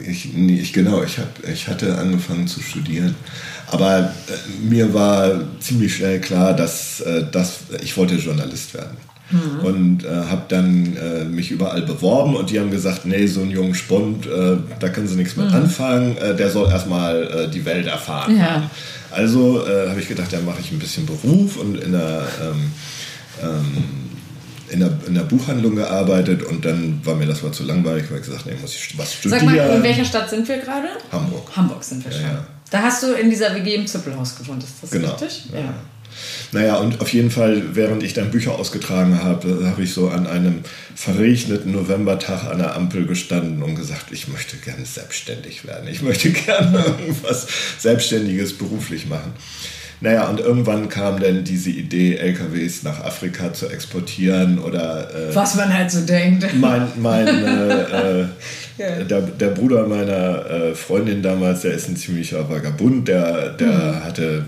[0.06, 3.14] Ich, ich, genau, ich, hab, ich hatte angefangen zu studieren.
[3.66, 8.96] Aber äh, mir war ziemlich schnell klar, dass, äh, dass ich wollte Journalist werden.
[9.30, 9.64] Mhm.
[9.64, 13.50] Und äh, habe dann äh, mich überall beworben und die haben gesagt, nee, so einen
[13.50, 15.56] jungen Spund, äh, da können sie nichts mit mhm.
[15.56, 18.36] anfangen, äh, der soll erstmal äh, die Welt erfahren.
[18.36, 18.70] Ja.
[19.10, 22.72] Also habe ich gedacht, da mache ich ein bisschen Beruf und in der, ähm,
[23.42, 23.84] ähm,
[24.72, 28.20] in, der, in der Buchhandlung gearbeitet und dann war mir das mal zu langweilig, weil
[28.20, 29.40] ich gesagt, nee, muss ich was studieren.
[29.40, 30.88] Sag mal, in welcher Stadt sind wir gerade?
[31.10, 31.50] Hamburg.
[31.54, 32.22] Hamburg sind wir schon.
[32.22, 32.46] Ja, ja.
[32.70, 35.10] Da hast du in dieser WG im Zippelhaus gewohnt, ist das genau.
[35.10, 35.44] richtig?
[35.52, 35.74] Ja.
[36.52, 40.26] Naja, und auf jeden Fall, während ich dann Bücher ausgetragen habe, habe ich so an
[40.26, 40.60] einem
[40.94, 45.88] verregneten Novembertag an der Ampel gestanden und gesagt, ich möchte gerne selbstständig werden.
[45.88, 47.46] Ich möchte gerne irgendwas
[47.78, 49.32] Selbstständiges beruflich machen.
[50.02, 55.08] Naja, und irgendwann kam dann diese Idee, LKWs nach Afrika zu exportieren oder.
[55.14, 56.44] Äh, Was man halt so denkt.
[56.58, 57.82] Mein, mein äh,
[58.22, 58.26] äh,
[58.78, 59.04] ja.
[59.04, 64.04] der, der Bruder meiner äh, Freundin damals, der ist ein ziemlicher Vagabund, der, der mhm.
[64.04, 64.44] hatte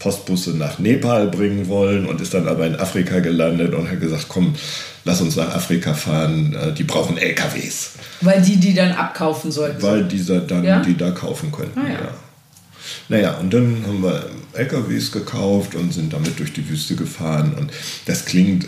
[0.00, 4.26] Postbusse nach Nepal bringen wollen und ist dann aber in Afrika gelandet und hat gesagt,
[4.28, 4.56] komm,
[5.04, 7.92] lass uns nach Afrika fahren, äh, die brauchen LKWs.
[8.20, 9.80] Weil die die dann abkaufen sollten.
[9.80, 10.80] Weil diese dann ja?
[10.80, 11.92] die da kaufen könnten, ah, ja.
[11.92, 12.08] ja.
[13.08, 17.54] Naja, und dann haben wir LKWs gekauft und sind damit durch die Wüste gefahren.
[17.58, 17.70] Und
[18.06, 18.66] das klingt,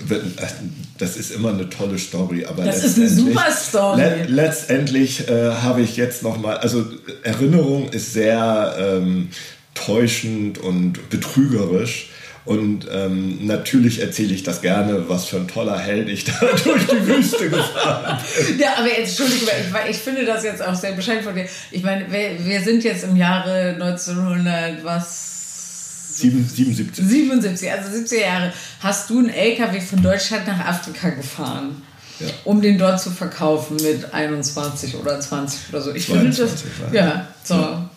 [0.99, 2.45] das ist immer eine tolle Story.
[2.45, 4.01] Aber das ist eine super Story.
[4.01, 6.85] Le letztendlich äh, habe ich jetzt nochmal, also
[7.25, 9.29] Erinnerung ist sehr ähm,
[9.75, 12.11] täuschend und betrügerisch.
[12.49, 16.33] Und ähm, natürlich erzähle ich das gerne, was für ein toller Held ich da
[16.65, 18.59] durch die Wüste gefahren bin.
[18.59, 19.49] Ja, aber jetzt, Entschuldigung,
[19.85, 21.47] ich, ich finde das jetzt auch sehr bescheiden von dir.
[21.71, 26.17] Ich meine, wir, wir sind jetzt im Jahre 1900, was?
[26.21, 27.07] 77.
[27.07, 28.51] 77, also 70 Jahre.
[28.81, 31.83] Hast du einen LKW von Deutschland nach Afrika gefahren?
[32.21, 32.27] Ja.
[32.43, 35.95] um den dort zu verkaufen mit 21 oder 20 oder so.
[35.95, 37.55] Ich 22, finde das, ja, so.
[37.55, 37.91] Ja.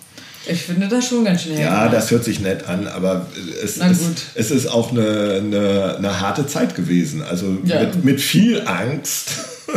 [0.47, 1.59] Ich finde das schon ganz schnell.
[1.59, 3.27] Ja, das hört sich nett an, aber
[3.63, 4.01] es, ist,
[4.33, 7.21] es ist auch eine, eine, eine, harte Zeit gewesen.
[7.21, 7.81] Also ja.
[7.81, 9.31] mit, mit viel Angst.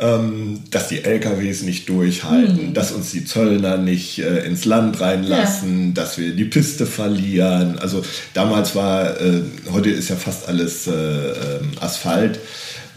[0.00, 2.74] Ähm, dass die LKWs nicht durchhalten, mhm.
[2.74, 5.92] dass uns die Zöllner nicht äh, ins Land reinlassen, ja.
[5.94, 7.78] dass wir die Piste verlieren.
[7.78, 12.40] Also damals war, äh, heute ist ja fast alles äh, ähm, Asphalt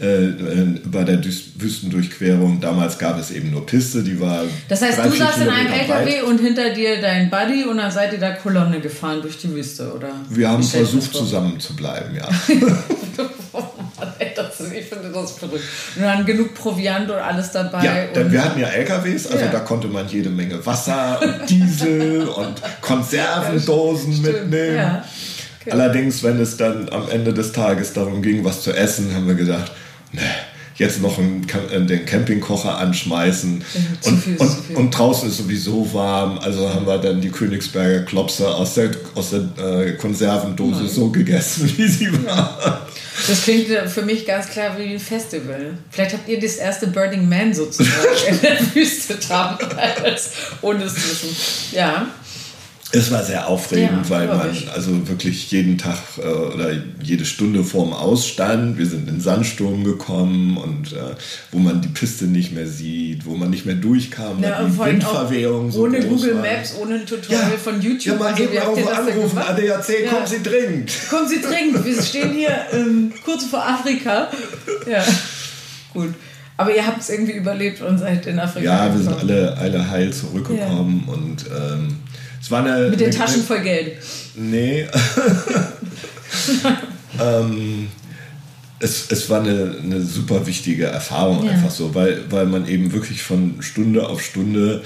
[0.00, 2.60] äh, äh, bei der Wüstendurchquerung.
[2.60, 4.44] Damals gab es eben nur Piste, die war.
[4.68, 8.12] Das heißt, du saßt in einem LKW und hinter dir dein Buddy und dann seid
[8.12, 10.10] ihr da Kolonne gefahren durch die Wüste, oder?
[10.30, 12.28] Wir haben versucht, zusammen zu bleiben, ja.
[14.72, 15.64] ich finde das verrückt.
[15.96, 17.84] Und dann genug Proviant und alles dabei.
[17.84, 19.50] Ja, denn wir hatten ja LKWs, also ja.
[19.50, 24.76] da konnte man jede Menge Wasser und Diesel und Konservendosen ja, mitnehmen.
[24.76, 25.04] Ja.
[25.60, 25.70] Okay.
[25.72, 29.34] Allerdings, wenn es dann am Ende des Tages darum ging, was zu essen, haben wir
[29.34, 29.72] gedacht,
[30.12, 30.22] ne,
[30.78, 33.64] jetzt noch einen, äh, den Campingkocher anschmeißen.
[33.74, 38.04] Ja, und, viel, und, und, draußen ist sowieso warm, also haben wir dann die Königsberger
[38.04, 40.88] Klopse aus der, aus der äh, Konservendose Nein.
[40.88, 42.86] so gegessen, wie sie war.
[43.26, 45.76] Das klingt für mich ganz klar wie ein Festival.
[45.90, 50.30] Vielleicht habt ihr das erste Burning Man sozusagen in der Wüste damals,
[50.62, 51.76] ohne es zu wissen.
[51.76, 52.06] Ja.
[52.90, 54.70] Es war sehr aufregend, ja, weil man ich.
[54.70, 56.70] also wirklich jeden Tag äh, oder
[57.02, 61.14] jede Stunde vorm Ausstand, wir sind in Sandsturm gekommen und äh,
[61.52, 65.70] wo man die Piste nicht mehr sieht, wo man nicht mehr durchkam, ja, die Windverwehung
[65.70, 66.42] so Ohne Google war.
[66.42, 68.06] Maps, ohne ein Tutorial ja, von YouTube.
[68.06, 70.10] Ja, mal also, eben irgendwo anrufen, ADAC, ja.
[70.10, 70.92] kommen Sie dringend.
[71.10, 74.30] Kommen Sie dringend, wir stehen hier ähm, kurz vor Afrika.
[74.90, 75.04] Ja,
[75.92, 76.14] gut.
[76.58, 79.90] Aber ihr habt es irgendwie überlebt und seid in Afrika Ja, wir sind alle, alle
[79.90, 81.46] heil zurückgekommen und...
[81.46, 81.96] Ähm,
[82.40, 83.96] es war eine, Mit den Taschen voll Geld.
[84.34, 84.86] Nee.
[87.20, 87.88] ähm,
[88.80, 91.52] es, es war eine, eine super wichtige Erfahrung, ja.
[91.52, 94.82] einfach so, weil, weil man eben wirklich von Stunde auf Stunde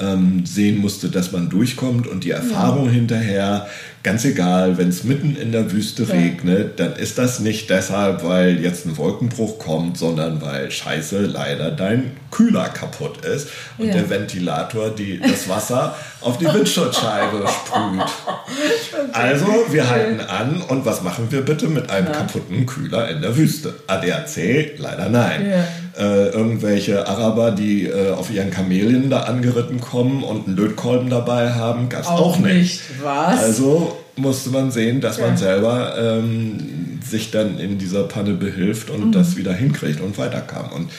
[0.00, 2.92] ähm, sehen musste, dass man durchkommt und die Erfahrung ja.
[2.92, 3.66] hinterher,
[4.06, 6.14] Ganz egal, wenn es mitten in der Wüste ja.
[6.14, 11.72] regnet, dann ist das nicht deshalb, weil jetzt ein Wolkenbruch kommt, sondern weil scheiße leider
[11.72, 13.94] dein Kühler kaputt ist und ja.
[13.94, 19.12] der Ventilator die, das Wasser auf die Windschutzscheibe sprüht.
[19.12, 23.36] Also, wir halten an und was machen wir bitte mit einem kaputten Kühler in der
[23.36, 23.74] Wüste?
[23.88, 24.78] ADAC?
[24.78, 25.64] Leider nein.
[25.98, 31.54] Äh, irgendwelche Araber, die äh, auf ihren Kamelien da angeritten kommen und einen Lötkolben dabei
[31.54, 32.82] haben, gab es auch, auch, nicht.
[33.02, 33.42] Was?
[33.42, 35.26] Also musste man sehen, dass ja.
[35.26, 39.12] man selber ähm, sich dann in dieser Panne behilft und mhm.
[39.12, 40.70] das wieder hinkriegt und weiterkam.
[40.72, 40.90] Und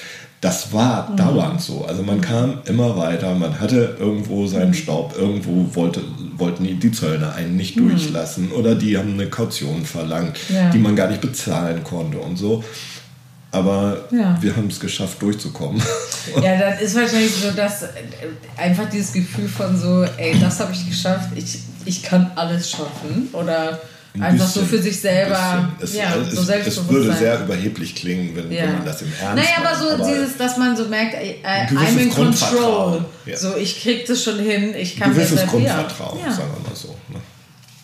[0.41, 1.17] das war mhm.
[1.17, 1.85] dauernd so.
[1.85, 4.75] Also man kam immer weiter, man hatte irgendwo seinen mhm.
[4.75, 6.01] Staub, irgendwo wollte,
[6.37, 7.89] wollten die, die Zöllner einen nicht mhm.
[7.89, 10.69] durchlassen oder die haben eine Kaution verlangt, ja.
[10.69, 12.63] die man gar nicht bezahlen konnte und so.
[13.51, 14.37] Aber ja.
[14.41, 15.81] wir haben es geschafft, durchzukommen.
[16.43, 17.87] Ja, dann ist wahrscheinlich so, dass äh,
[18.57, 23.29] einfach dieses Gefühl von so, ey, das habe ich geschafft, ich, ich kann alles schaffen.
[23.31, 23.79] Oder
[24.13, 25.69] ein einfach bisschen, so für sich selber.
[25.79, 28.63] Es, ja, so es, es würde sehr überheblich klingen, wenn, ja.
[28.63, 31.35] wenn man das im Ernst Naja, aber so aber dieses, dass man so merkt, äh,
[31.43, 33.05] I'm in control.
[33.25, 33.37] Ja.
[33.37, 36.89] So, ich krieg das schon hin, ich kann Ein gewisses Grundvertrauen, sagen wir mal so.
[37.09, 37.19] Ne?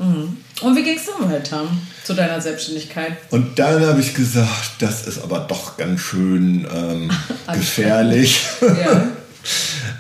[0.03, 0.37] Mhm.
[0.61, 1.63] Und wie ging es dann weiter
[2.03, 3.13] zu deiner Selbstständigkeit?
[3.31, 7.11] Und dann habe ich gesagt, das ist aber doch ganz schön ähm,
[7.53, 8.41] gefährlich.
[8.61, 9.07] ja.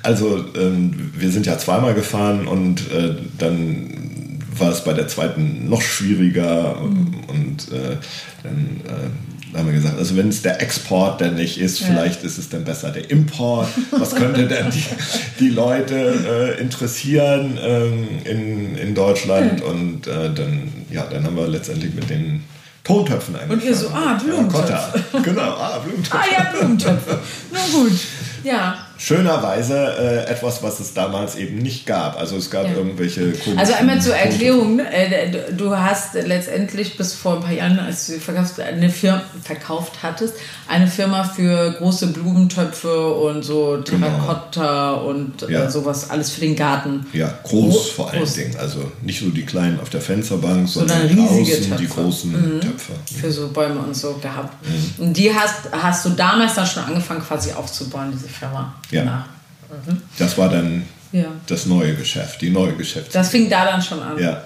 [0.03, 5.69] Also ähm, wir sind ja zweimal gefahren und äh, dann war es bei der zweiten
[5.69, 7.23] noch schwieriger mhm.
[7.27, 7.97] und äh,
[8.43, 9.09] dann äh,
[9.55, 11.87] haben wir gesagt, also wenn es der Export denn nicht ist, ja.
[11.87, 13.67] vielleicht ist es dann besser der Import.
[13.91, 14.83] Was könnte denn die,
[15.39, 19.59] die Leute äh, interessieren ähm, in, in Deutschland?
[19.59, 19.65] Ja.
[19.65, 22.43] Und äh, dann, ja, dann haben wir letztendlich mit den
[22.83, 23.61] Tontöpfen angefangen.
[23.61, 25.03] Und ihr so, ah, Blumentöpfe.
[25.23, 26.17] genau, ah, Blumentöpfe.
[26.17, 27.19] ah ja, Blumentöpfe.
[27.51, 27.93] Na gut,
[28.43, 32.17] ja schönerweise äh, etwas, was es damals eben nicht gab.
[32.17, 32.73] Also es gab ja.
[32.73, 38.07] irgendwelche Also einmal zur Erklärung, äh, du hast letztendlich bis vor ein paar Jahren, als
[38.07, 40.35] du verkauft, eine Firma verkauft hattest,
[40.69, 44.07] eine Firma für große Blumentöpfe und so genau.
[44.07, 45.09] Terrakotta genau.
[45.09, 45.69] und äh, ja.
[45.69, 47.05] sowas, alles für den Garten.
[47.11, 48.33] Ja, groß Gro vor allen groß.
[48.35, 48.55] Dingen.
[48.57, 51.75] Also nicht nur die kleinen auf der Fensterbank, sondern, sondern riesige Töpfe.
[51.83, 52.61] die großen mhm.
[52.61, 52.93] Töpfe.
[53.19, 54.55] Für so Bäume und so gehabt.
[54.65, 55.07] Mhm.
[55.07, 58.75] Und die hast, hast du damals dann schon angefangen quasi aufzubauen, diese Firma.
[58.91, 59.03] Ja.
[59.69, 60.01] Mhm.
[60.17, 61.25] Das war dann ja.
[61.47, 63.11] das neue Geschäft, die neue Geschäfte.
[63.13, 64.17] Das fing da dann schon an.
[64.19, 64.43] Ja.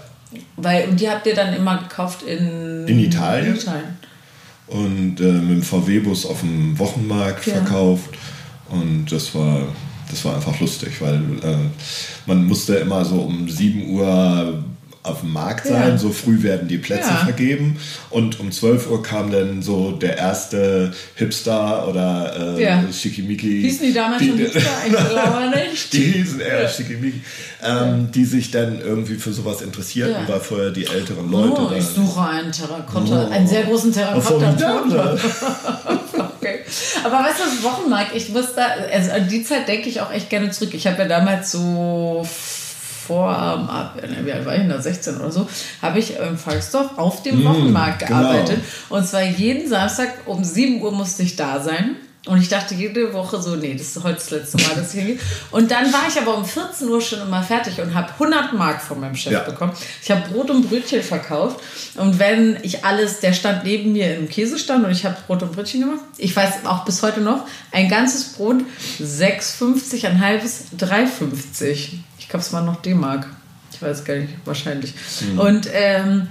[0.57, 3.53] Weil, und die habt ihr dann immer gekauft in, In Italien?
[3.55, 3.97] In Italien.
[4.67, 7.53] und äh, mit dem VW-Bus auf dem Wochenmarkt Ja.
[7.55, 8.09] verkauft.
[8.69, 9.61] Und das war,
[10.09, 11.55] das war einfach lustig, weil äh,
[12.25, 14.61] man musste immer so um 7 Uhr
[15.07, 15.97] auf dem Markt sein, Ja.
[15.97, 17.15] so früh werden die Plätze Ja.
[17.17, 17.77] vergeben
[18.09, 22.83] und um 12 Uhr kam dann so der erste Hipster oder äh, Ja.
[22.91, 23.61] Schickimicki.
[23.61, 24.59] Hießen die damals schon Hipster?
[24.85, 25.93] Ich glaube nicht.
[25.93, 27.21] Die hießen eher Schickimicki,
[27.63, 30.33] ähm, die sich dann irgendwie für sowas interessierten, Ja.
[30.33, 33.31] weil vorher die älteren Leute Oh, ich suche einen Terrakotta, Oh.
[33.31, 35.17] einen sehr großen Terrakotta.
[36.39, 36.59] Okay.
[37.03, 40.29] Aber weißt du, Wochenmarkt, ich muss da, also an die Zeit denke ich auch echt
[40.29, 40.73] gerne zurück.
[40.73, 42.25] Ich habe ja damals so
[43.07, 45.47] vor, ab, ne, wie alt war ich denn da, 16 oder so,
[45.81, 48.21] habe ich im Volksdorf auf dem Wochenmarkt genau.
[48.21, 48.59] gearbeitet.
[48.89, 51.95] Und zwar jeden Samstag um 7 Uhr musste ich da sein.
[52.25, 54.99] Und ich dachte jede Woche so, nee, das ist heute das letzte Mal, dass ich
[54.99, 55.19] hingehe.
[55.51, 58.81] Und dann war ich aber um 14 Uhr schon immer fertig und habe 100 Mark
[58.81, 59.39] von meinem Chef Ja.
[59.43, 59.71] bekommen.
[60.03, 61.61] Ich habe Brot und Brötchen verkauft.
[61.95, 65.53] Und wenn ich alles, der stand neben mir im Käsestand und ich habe Brot und
[65.53, 66.01] Brötchen gemacht.
[66.17, 68.57] Ich weiß auch bis heute noch, ein ganzes Brot
[68.99, 71.99] 6,50, ein halbes 3,50.
[72.27, 73.25] Ich glaube, es war noch D-Mark.
[73.71, 74.93] Ich weiß gar nicht, wahrscheinlich.
[75.37, 76.27] Und ähm,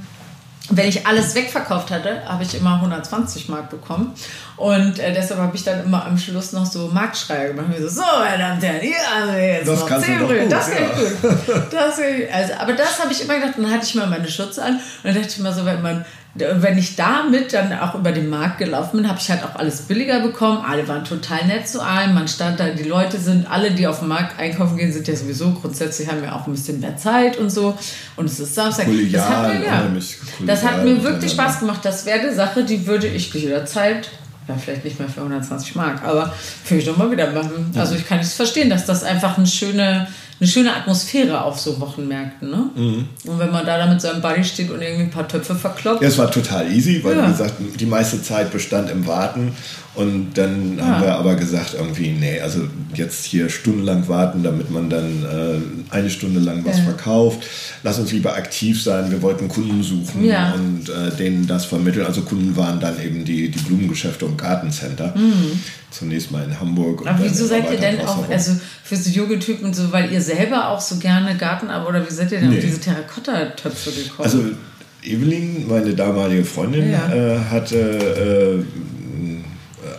[0.71, 4.13] wenn ich alles wegverkauft hatte, habe ich immer 120 Mark bekommen.
[4.57, 7.67] Und äh, deshalb habe ich dann immer am Schluss noch so Marktschreier gemacht.
[7.79, 10.21] So, so, meine Damen und Herren, hier haben wir jetzt Das noch kannst du 10
[10.21, 10.43] doch Brühe.
[10.43, 10.75] gut, Das ja.
[10.75, 11.73] geht gut.
[11.73, 13.55] Das geht, also, aber das habe ich immer gedacht.
[13.57, 14.75] Dann hatte ich mal meine Schürze an.
[14.75, 16.05] Und dann dachte ich mir so, wenn man
[16.39, 19.83] wenn ich damit dann auch über den Markt gelaufen bin, habe ich halt auch alles
[19.83, 20.63] billiger bekommen.
[20.67, 22.15] Alle waren total nett zu einem.
[22.15, 25.17] Man stand da, die Leute sind, alle, die auf dem Markt einkaufen gehen, sind ja
[25.17, 27.77] sowieso grundsätzlich, haben ja auch ein bisschen mehr Zeit und so.
[28.17, 28.87] Und es ist Samstag.
[28.87, 29.83] Kollegial, das hat mir, ja,
[30.63, 31.33] das hat mir wirklich.
[31.33, 31.81] Spaß gemacht.
[31.83, 34.09] Das wäre eine Sache, die würde ich jederzeit,
[34.49, 36.33] ja, vielleicht nicht mehr für 120 Mark, aber
[36.65, 37.73] für mich nochmal wieder machen.
[37.77, 40.07] Also ich kann es verstehen, dass das einfach eine schöne,
[40.39, 42.51] eine schöne Atmosphäre auf so Wochenmärkten.
[42.51, 42.71] Ne?
[42.75, 43.09] Mhm.
[43.25, 46.03] Und wenn man da dann mit seinem Buddy steht und irgendwie ein paar Töpfe verkloppt.
[46.03, 47.27] Ja, es war total easy, weil Ja.
[47.27, 49.57] wie gesagt, die meiste Zeit bestand im Warten.
[49.97, 52.61] Und dann haben wir aber gesagt, irgendwie, nee, also
[52.95, 56.85] jetzt hier stundenlang warten, damit man dann äh, eine Stunde lang was Ja.
[56.85, 57.45] verkauft.
[57.83, 59.11] Lass uns lieber aktiv sein.
[59.11, 60.53] Wir wollten Kunden suchen Ja.
[60.53, 62.05] und äh, denen das vermitteln.
[62.05, 65.15] Also Kunden waren dann eben die, die Blumengeschäfte und Gartencenter.
[65.91, 67.01] Zunächst mal in Hamburg.
[67.01, 67.15] und Mhm.
[67.17, 68.53] Aber wieso seid ihr denn auch, also
[68.85, 72.13] für so junge Typen so, weil ihr selber auch so gerne Garten, aber oder wie
[72.13, 72.59] seid ihr denn Nee.
[72.59, 74.25] auf diese Terrakotta-Töpfe gekommen?
[74.25, 74.41] Also
[75.03, 77.13] Evelyn, meine damalige Freundin, Ja.
[77.15, 78.65] äh, hatte äh,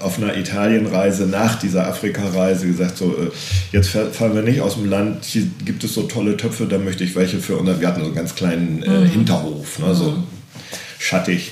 [0.01, 3.29] auf einer Italienreise nach dieser Afrika-Reise gesagt, so äh,
[3.71, 6.77] jetzt fahr- fahren wir nicht aus dem Land, hier gibt es so tolle Töpfe, da
[6.77, 9.05] möchte ich welche für unser, wir hatten so einen ganz kleinen äh, Mhm.
[9.09, 10.17] Hinterhof, ne, so
[10.99, 11.51] schattig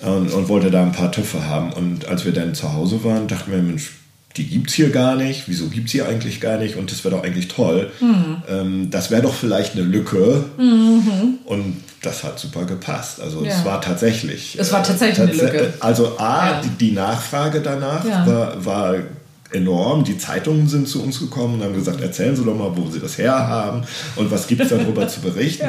[0.00, 3.26] und, und wollte da ein paar Töpfe haben und als wir dann zu Hause waren,
[3.28, 3.92] dachten wir, Mensch,
[4.36, 5.44] die gibt's hier gar nicht.
[5.46, 6.76] Wieso gibt's hier eigentlich gar nicht?
[6.76, 7.90] Und das wäre doch eigentlich toll.
[8.02, 8.36] Mhm.
[8.50, 10.44] Ähm, das wäre doch vielleicht eine Lücke.
[11.46, 13.20] Und das hat super gepasst.
[13.20, 13.50] Also Ja.
[13.50, 14.56] es war tatsächlich.
[14.58, 15.74] Es war tatsächlich eine Lücke.
[15.80, 16.60] Also A, Ja.
[16.62, 18.26] die, die Nachfrage danach Ja.
[18.26, 18.94] war, war
[19.52, 20.02] enorm.
[20.04, 22.98] Die Zeitungen sind zu uns gekommen und haben gesagt, erzählen Sie doch mal, wo Sie
[22.98, 23.84] das herhaben
[24.16, 25.66] und was gibt es darüber zu berichten.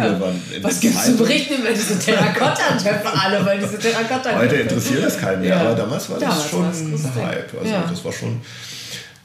[0.62, 4.40] Was gibt es zu berichten über diese Terrakotta-Töpfe alle, weil diese Terrakotta-Töpfe...
[4.40, 7.26] Heute interessiert das keinen mehr, aber damals war Damals das schon ein.
[7.28, 7.54] Hype.
[7.62, 8.42] Also das war schon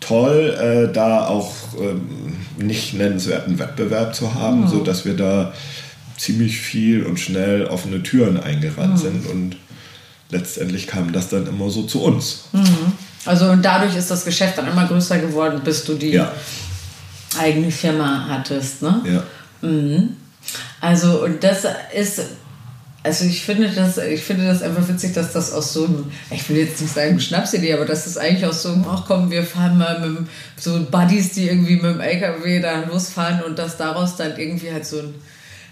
[0.01, 0.55] toll,
[0.91, 4.35] äh, da auch ähm, nicht nennenswerten Wettbewerb zu Mhm.
[4.35, 5.53] haben, so dass wir da
[6.23, 8.99] ziemlich viel und schnell offene Türen eingerannt Mhm.
[8.99, 9.57] sind und
[10.31, 12.45] letztendlich kam das dann immer so zu uns.
[13.25, 16.33] Also und dadurch ist das Geschäft dann immer größer geworden, bis du die Ja,
[17.39, 19.01] eigene Firma hattest, ne?
[19.05, 19.23] ja.
[20.81, 22.21] Also und das ist,
[23.03, 26.49] also ich finde das, ich finde das einfach witzig, dass das aus so einem, ich
[26.49, 29.45] will jetzt nicht sagen Schnapsidee, aber das ist eigentlich aus so einem, ach komm, wir
[29.45, 34.17] fahren mal mit so Buddies, die irgendwie mit dem LKW da losfahren und dass daraus
[34.17, 35.15] dann irgendwie halt so ein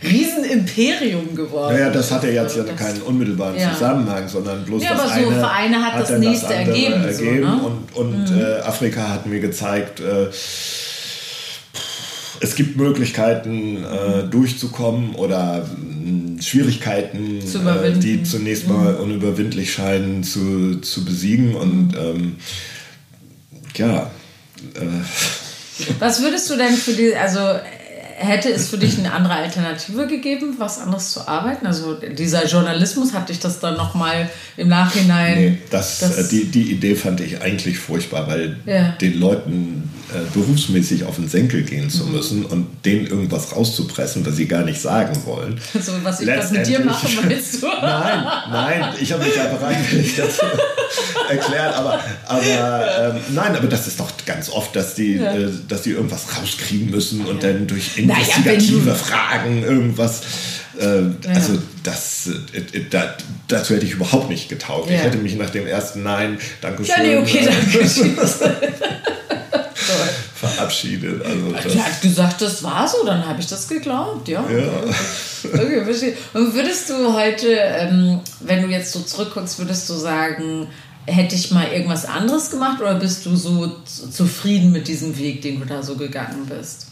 [0.03, 2.35] Riesenimperium geworden Naja, das hatte ist.
[2.35, 3.73] jetzt ja das- keinen unmittelbaren Ja.
[3.75, 7.15] Zusammenhang, sondern bloß Ja, das aber so eine Vereine hat das dann nächste andere ergeben,
[7.15, 7.41] so, ne?
[7.41, 7.61] Mhm.
[7.65, 10.29] Und, und äh, Afrika hat mir gezeigt, äh,
[12.43, 17.97] es gibt Möglichkeiten äh, durchzukommen oder mh, Schwierigkeiten, Zu äh.
[17.97, 18.01] Mhm.
[18.01, 21.55] die zunächst mal unüberwindlich scheinen zu, zu besiegen.
[21.55, 22.37] Und ähm,
[23.77, 24.11] ja,
[24.75, 24.81] äh,
[25.99, 27.41] Was würdest du denn für die, also
[28.21, 31.67] hätte es für dich eine andere Alternative gegeben, was anderes zu arbeiten?
[31.67, 35.39] Also dieser Journalismus, hat dich das dann nochmal im Nachhinein...
[35.39, 38.91] Nee, das, das- äh, die, die Idee fand ich eigentlich furchtbar, weil Ja.
[39.01, 41.91] den Leuten äh, berufsmäßig auf den Senkel gehen Mhm.
[41.91, 45.61] zu müssen und denen irgendwas rauszupressen, was sie gar nicht sagen wollen.
[45.81, 47.67] So, was ich das mit dir mache, meinst du?
[47.81, 50.45] Nein, nein, ich habe mich ja bereitwillig dazu
[51.29, 52.43] erklärt, aber, aber
[53.15, 55.33] ähm, nein, aber das ist doch ganz oft, dass die, Ja.
[55.33, 57.53] äh, dass die irgendwas rauskriegen müssen und Ja.
[57.53, 60.23] dann durch investigative du- Fragen irgendwas.
[60.79, 63.15] Äh, Also das, äh, äh, da,
[63.49, 64.89] dazu hätte ich überhaupt nicht getaugt.
[64.89, 64.97] Ja.
[64.97, 67.89] Ich hätte mich nach dem ersten Nein, danke schön, Ja, nee, okay, äh, danke.
[70.41, 71.23] verabschiedet.
[71.25, 74.43] Also das, hat gesagt, das war so, dann habe ich das geglaubt, ja.
[74.51, 74.85] ja.
[75.53, 76.17] Okay, verstehe.
[76.33, 80.69] Und würdest du heute, ähm, wenn du jetzt so zurückguckst, würdest du sagen,
[81.07, 85.61] hätte ich mal irgendwas anderes gemacht oder bist du so zufrieden mit diesem Weg, den
[85.61, 86.87] du da so gegangen bist?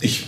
[0.00, 0.26] Ich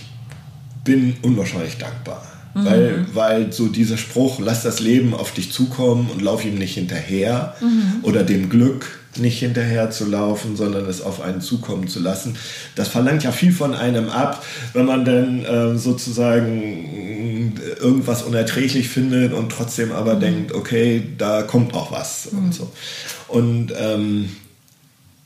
[0.83, 2.25] bin unwahrscheinlich dankbar.
[2.55, 6.73] Weil, weil so dieser Spruch, lass das Leben auf dich zukommen und lauf ihm nicht
[6.73, 7.55] hinterher
[8.01, 12.35] oder dem Glück nicht hinterher zu laufen, sondern es auf einen zukommen zu lassen,
[12.75, 19.33] das verlangt ja viel von einem ab, wenn man dann äh, sozusagen irgendwas unerträglich findet
[19.33, 22.71] und trotzdem aber denkt, okay, da kommt auch was und so.
[23.27, 24.29] Und ähm,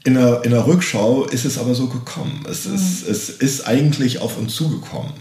[0.03, 2.45] in der, in der Rückschau ist es aber so gekommen.
[2.49, 5.13] Es, ist, es ist eigentlich auf uns zugekommen.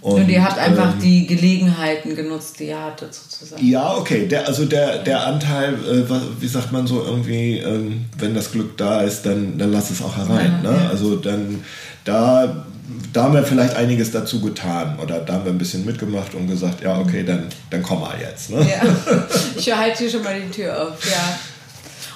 [0.00, 3.64] Und, ihr habt einfach ähm, die Gelegenheiten genutzt, die ihr hattet, sozusagen.
[3.64, 4.26] Ja, okay.
[4.26, 6.02] Der, also der, der Anteil, äh,
[6.40, 10.02] wie sagt man so irgendwie, ähm, wenn das Glück da ist, dann, dann lass es
[10.02, 10.60] auch herein.
[10.64, 10.76] Ja, ne?
[10.76, 10.88] ja.
[10.90, 11.64] Also dann,
[12.04, 12.66] da,
[13.12, 16.48] da haben wir vielleicht einiges dazu getan oder da haben wir ein bisschen mitgemacht und
[16.48, 18.50] gesagt, ja, okay, dann, dann komm mal jetzt.
[18.50, 18.58] Ne?
[18.58, 18.82] Ja.
[19.56, 21.38] Ich halte hier schon mal die Tür auf, ja.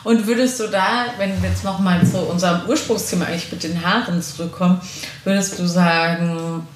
[0.05, 4.22] Und würdest du da, wenn wir jetzt nochmal zu unserem Ursprungsthema eigentlich mit den Haaren
[4.22, 4.80] zurückkommen,
[5.24, 6.66] würdest du sagen,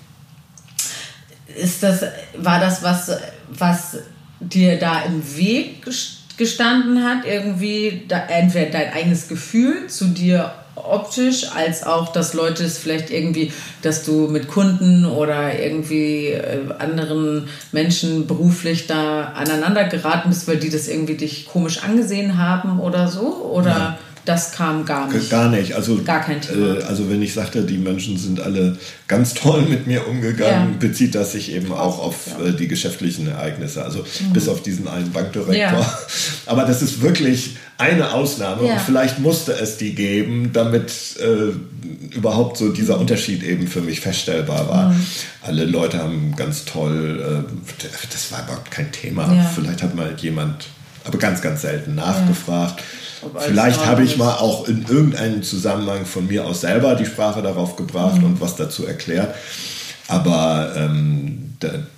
[1.55, 2.03] ist das,
[2.37, 3.11] war das was,
[3.49, 3.99] was
[4.41, 10.53] dir da im Weg ges- gestanden hat, irgendwie da, entweder dein eigenes Gefühl zu dir
[10.75, 13.53] optisch, als auch, dass Leute es vielleicht irgendwie,
[13.83, 20.57] dass du mit Kunden oder irgendwie äh, anderen Menschen beruflich da aneinander geraten bist, weil
[20.57, 23.51] die das irgendwie dich komisch angesehen haben oder so?
[23.53, 25.31] Oder das kam gar nicht?
[25.31, 25.75] Gar nicht.
[25.75, 26.79] Also, Gar kein Thema.
[26.79, 30.79] Äh, also wenn ich sagte, die Menschen sind alle ganz toll mit mir umgegangen, Ja.
[30.79, 32.45] bezieht das sich eben auch auf ja.
[32.45, 32.55] Mhm.
[32.55, 33.85] äh, die geschäftlichen Ereignisse.
[33.85, 35.57] Also bis auf diesen einen Bankdirektor.
[35.57, 35.99] Ja.
[36.47, 38.75] Aber das ist wirklich eine Ausnahme Ja.
[38.75, 44.01] und vielleicht musste es die geben, damit äh, überhaupt so dieser Unterschied eben für mich
[44.01, 44.91] feststellbar war.
[44.91, 45.07] Mhm.
[45.43, 49.33] Alle Leute haben ganz toll, äh, das war überhaupt kein Thema.
[49.35, 49.51] Ja.
[49.55, 50.67] Vielleicht hat mal jemand,
[51.05, 52.83] aber ganz, ganz selten nachgefragt.
[53.35, 57.07] Alles Vielleicht in habe ich mal auch in irgendeinem Zusammenhang von mir aus selber die
[57.07, 58.25] Sprache darauf gebracht Mhm.
[58.25, 59.35] und was dazu erklärt.
[60.09, 61.52] Aber ähm,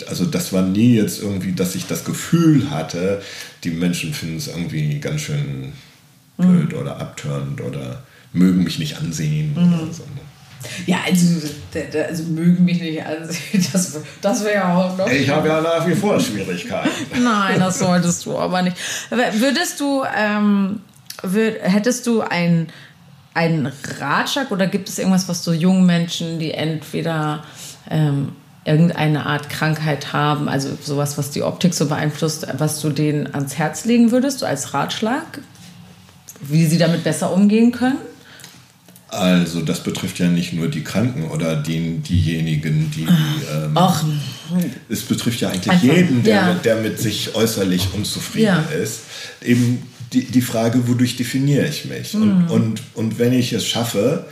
[0.09, 3.23] also das war nie jetzt irgendwie, dass ich das Gefühl hatte,
[3.65, 5.73] die Menschen finden es irgendwie ganz schön
[6.37, 6.69] Mhm.
[6.69, 8.03] blöd oder abtörend oder
[8.33, 9.75] mögen mich nicht ansehen Mhm.
[9.75, 10.03] oder so.
[10.03, 10.21] ne?
[10.87, 11.47] Ja, also,
[12.09, 13.65] also mögen mich nicht ansehen.
[13.73, 15.07] Das, das wäre ja auch noch.
[15.09, 16.89] Ich habe ja nach wie vor Schwierigkeiten.
[17.23, 18.77] Nein, das solltest du aber nicht.
[19.11, 20.81] Würdest du, ähm,
[21.23, 22.69] würd, hättest du ein,
[23.35, 27.45] einen Ratschlag oder gibt es irgendwas, was so jungen Menschen, die entweder
[27.91, 28.33] ähm,
[28.65, 33.57] irgendeine Art Krankheit haben, also sowas, was die Optik so beeinflusst, was du denen ans
[33.59, 35.41] Herz legen würdest, so als Ratschlag?
[36.41, 37.99] Wie sie damit besser umgehen können?
[39.09, 43.03] Also das betrifft ja nicht nur die Kranken oder den, diejenigen, die...
[43.05, 44.03] Ähm, Ach,
[44.89, 46.53] es betrifft ja eigentlich Einfach, jeden, der, ja.
[46.53, 48.65] mit, der mit sich äußerlich unzufrieden Ja.
[48.83, 49.01] ist.
[49.41, 52.15] Eben die, die Frage, wodurch definiere ich mich?
[52.15, 54.27] Und, und, und wenn ich es schaffe,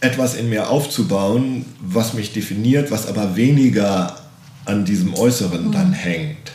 [0.00, 4.16] etwas in mir aufzubauen, was mich definiert, was aber weniger
[4.64, 6.52] an diesem Äußeren dann hängt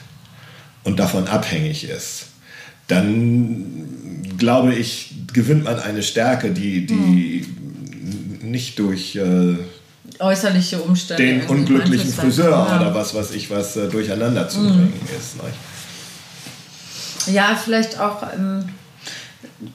[0.84, 2.28] und davon abhängig ist,
[2.88, 7.46] dann glaube ich, gewinnt man eine Stärke, die, die
[8.42, 9.56] nicht durch äh,
[10.20, 11.24] äußerliche Umstände.
[11.24, 12.52] den unglücklichen Friseur.
[12.52, 12.78] Ja.
[12.78, 15.38] oder was weiß ich was äh, durcheinander zu bringen ist.
[15.38, 15.44] Ne?
[17.34, 18.24] Ja, vielleicht auch.
[18.34, 18.66] Ähm,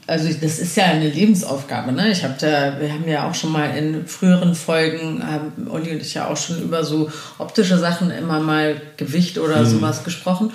[0.07, 1.93] also das ist ja eine Lebensaufgabe.
[1.93, 2.11] Ne?
[2.11, 6.03] Ich habe da, wir haben ja auch schon mal in früheren Folgen haben Olli und
[6.03, 10.53] ich ja auch schon über so optische Sachen immer mal Gewicht oder sowas gesprochen.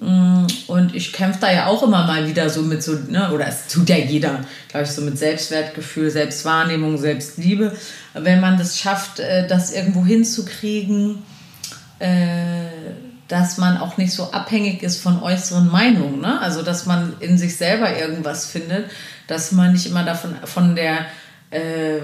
[0.00, 3.46] Mm, Und ich kämpfe da ja auch immer mal wieder so mit so, ne, oder
[3.46, 7.72] es tut ja jeder, glaube ich, so mit Selbstwertgefühl, Selbstwahrnehmung, Selbstliebe.
[8.14, 11.22] Wenn man das schafft, äh, das irgendwo hinzukriegen,
[12.00, 12.66] äh,
[13.32, 16.20] dass man auch nicht so abhängig ist von äußeren Meinungen.
[16.20, 16.38] Ne?
[16.42, 18.90] Also, dass man in sich selber irgendwas findet,
[19.26, 21.06] dass man nicht immer davon von der
[21.50, 21.98] äh,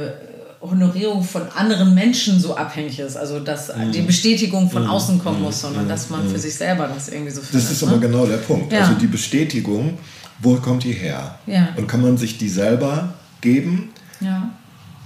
[0.62, 3.18] Honorierung von anderen Menschen so abhängig ist.
[3.18, 3.92] Also, dass Mhm.
[3.92, 7.42] die Bestätigung von außen kommen muss, sondern dass man für sich selber das irgendwie so
[7.42, 7.66] findet.
[7.66, 7.88] Das ist ne?
[7.88, 8.72] aber genau der Punkt.
[8.72, 8.80] Ja.
[8.80, 9.98] Also die Bestätigung,
[10.38, 11.38] wo kommt die her?
[11.46, 11.68] Ja.
[11.76, 13.12] Und kann man sich die selber
[13.42, 13.90] geben?
[14.20, 14.48] Ja.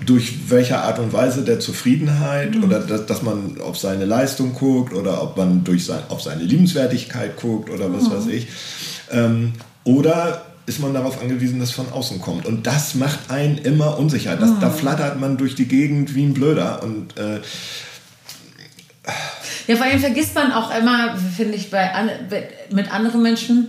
[0.07, 2.65] Durch welche Art und Weise der Zufriedenheit Mhm.
[2.65, 6.43] oder dass, dass man auf seine Leistung guckt oder ob man durch sein, auf seine
[6.43, 7.95] Liebenswertigkeit guckt oder Mhm.
[7.97, 8.49] was weiß ich.
[9.11, 9.53] Ähm,
[9.85, 12.47] oder ist man darauf angewiesen, dass von außen kommt.
[12.47, 14.37] Und das macht einen immer unsicher.
[14.37, 14.55] Das, oh.
[14.61, 16.83] Da flattert man durch die Gegend wie ein Blöder.
[16.83, 17.41] Und äh,
[19.67, 21.91] ja, vor allem vergisst man auch immer, finde ich, bei,
[22.73, 23.69] mit anderen Menschen,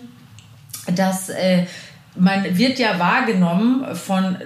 [0.96, 1.66] dass äh,
[2.16, 4.38] man wird ja wahrgenommen von,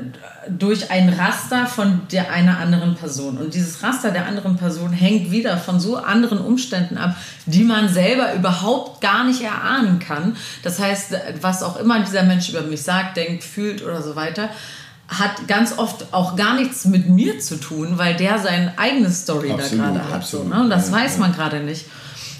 [0.50, 3.38] durch ein Raster von der einer anderen Person.
[3.38, 7.90] Und dieses Raster der anderen Person hängt wieder von so anderen Umständen ab, die man
[7.90, 10.38] selber überhaupt gar nicht erahnen kann.
[10.64, 14.50] Das heißt, was auch immer dieser Mensch über mich sagt, denkt, fühlt oder so weiter,
[15.10, 19.52] hat ganz oft auch gar nichts mit mir zu tun, weil der seine eigene Story
[19.52, 20.26] absolut, da gerade hat.
[20.26, 20.62] So, ne?
[20.62, 21.86] Und das ja, weiß man gerade nicht.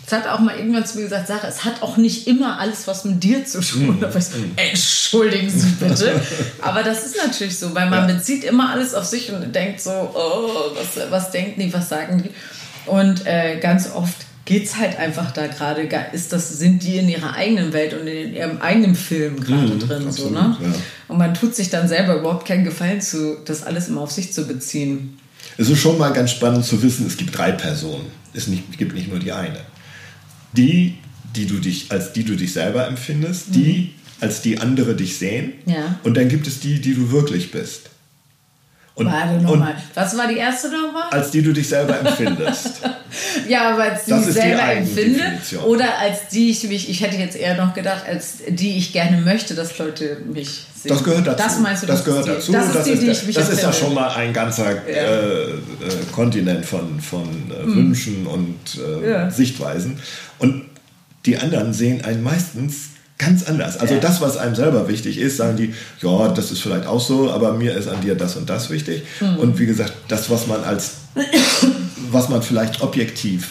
[0.08, 2.88] Es hat auch mal irgendwann zu mir gesagt, Sarah, es hat auch nicht immer alles
[2.88, 3.98] was mit dir zu tun.
[3.98, 4.00] Mhm.
[4.00, 6.22] Da ich, Entschuldigen Sie bitte.
[6.62, 8.16] Aber das ist natürlich so, weil man ja.
[8.16, 12.24] bezieht immer alles auf sich und denkt so, oh, was, was denken die, was sagen
[12.24, 12.30] die?
[12.90, 17.10] Und äh, ganz oft geht es halt einfach da gerade, ist das, sind die in
[17.10, 20.08] ihrer eigenen Welt und in ihrem eigenen Film gerade mhm, drin.
[20.08, 20.58] Absolut, so, ne?
[20.62, 20.74] Ja.
[21.10, 24.32] Und man tut sich dann selber überhaupt keinen Gefallen zu, das alles immer auf sich
[24.32, 25.20] zu beziehen.
[25.58, 28.06] Es ist schon mal ganz spannend zu wissen, es gibt drei Personen.
[28.34, 29.60] Es nicht, gibt nicht nur die eine
[30.54, 30.96] die,
[31.36, 33.54] die du dich, als die du dich selber empfindest, mhm.
[33.54, 35.54] die, als die andere dich sehen.
[35.66, 36.00] Ja.
[36.04, 37.90] Und dann gibt es die, die du wirklich bist.
[38.98, 39.76] Und, Warte nochmal.
[39.94, 41.04] Was war die erste nochmal?
[41.12, 42.82] Als die du dich selber empfindest.
[43.48, 45.22] ja, aber als die das ich selber empfinde.
[45.68, 49.22] Oder als die ich mich, ich hätte jetzt eher noch gedacht, als die ich gerne
[49.22, 50.90] möchte, dass Leute mich sehen.
[50.90, 51.44] Das gehört dazu.
[51.44, 52.52] Das meinst du, das, das gehört dazu.
[52.52, 54.72] Das ist das die, ist, die ich mich Das ist ja schon mal ein ganzer
[54.88, 54.94] ja.
[54.94, 55.58] äh, äh,
[56.12, 57.76] Kontinent von, von äh, hm.
[57.76, 58.58] Wünschen und
[59.04, 59.30] äh, ja.
[59.30, 60.00] Sichtweisen.
[60.40, 60.66] Und
[61.28, 63.78] die anderen sehen einen meistens ganz anders.
[63.78, 64.00] Also ja.
[64.00, 67.54] das, was einem selber wichtig ist, sagen die, ja, das ist vielleicht auch so, aber
[67.54, 69.04] mir ist an dir das und das wichtig.
[69.20, 69.38] Mhm.
[69.38, 70.98] Und wie gesagt, das, was man als,
[72.12, 73.50] was man vielleicht objektiv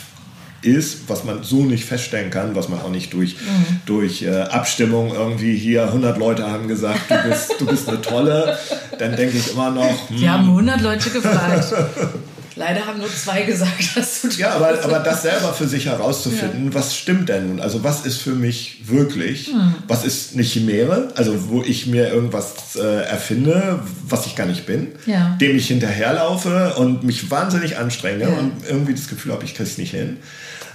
[0.62, 3.80] ist, was man so nicht feststellen kann, was man auch nicht durch, mhm.
[3.86, 8.58] durch äh, Abstimmung irgendwie hier 100 Leute haben gesagt, du bist, du bist eine Tolle,
[8.98, 10.08] dann denke ich immer noch.
[10.08, 10.16] Hm.
[10.16, 11.72] Die haben 100 Leute gefragt.
[12.57, 16.66] Leider haben nur zwei gesagt, dass du Ja, aber, aber das selber für sich herauszufinden,
[16.66, 16.74] ja.
[16.74, 17.61] was stimmt denn nun?
[17.61, 19.48] Also was ist für mich wirklich?
[19.48, 19.74] Hm.
[19.86, 21.12] Was ist eine Chimäre?
[21.16, 25.36] Also wo ich mir irgendwas äh, erfinde, was ich gar nicht bin, ja.
[25.40, 28.28] dem ich hinterherlaufe und mich wahnsinnig anstrenge ja.
[28.28, 30.16] und irgendwie das Gefühl habe, ich kriege es nicht hin.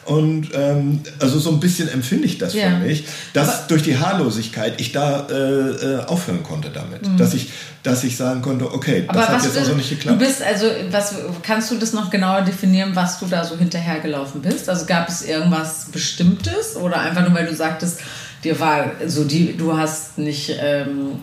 [0.06, 2.70] Und ähm, also so ein bisschen empfinde ich das ja.
[2.70, 7.08] für mich, dass Aber durch die Haarlosigkeit ich da äh, äh, aufhören konnte damit.
[7.08, 7.18] Mhm.
[7.18, 7.50] Dass, ich,
[7.84, 10.20] dass ich sagen konnte, okay, das hat jetzt also nicht geklappt.
[10.20, 14.42] Du bist, also, was, kannst du das noch genauer definieren, was du da so hinterhergelaufen
[14.42, 14.68] bist?
[14.70, 18.00] Also gab es irgendwas Bestimmtes oder einfach nur, weil du sagtest,
[18.44, 20.58] dir war so die, du hast nicht.
[20.60, 21.20] Ähm,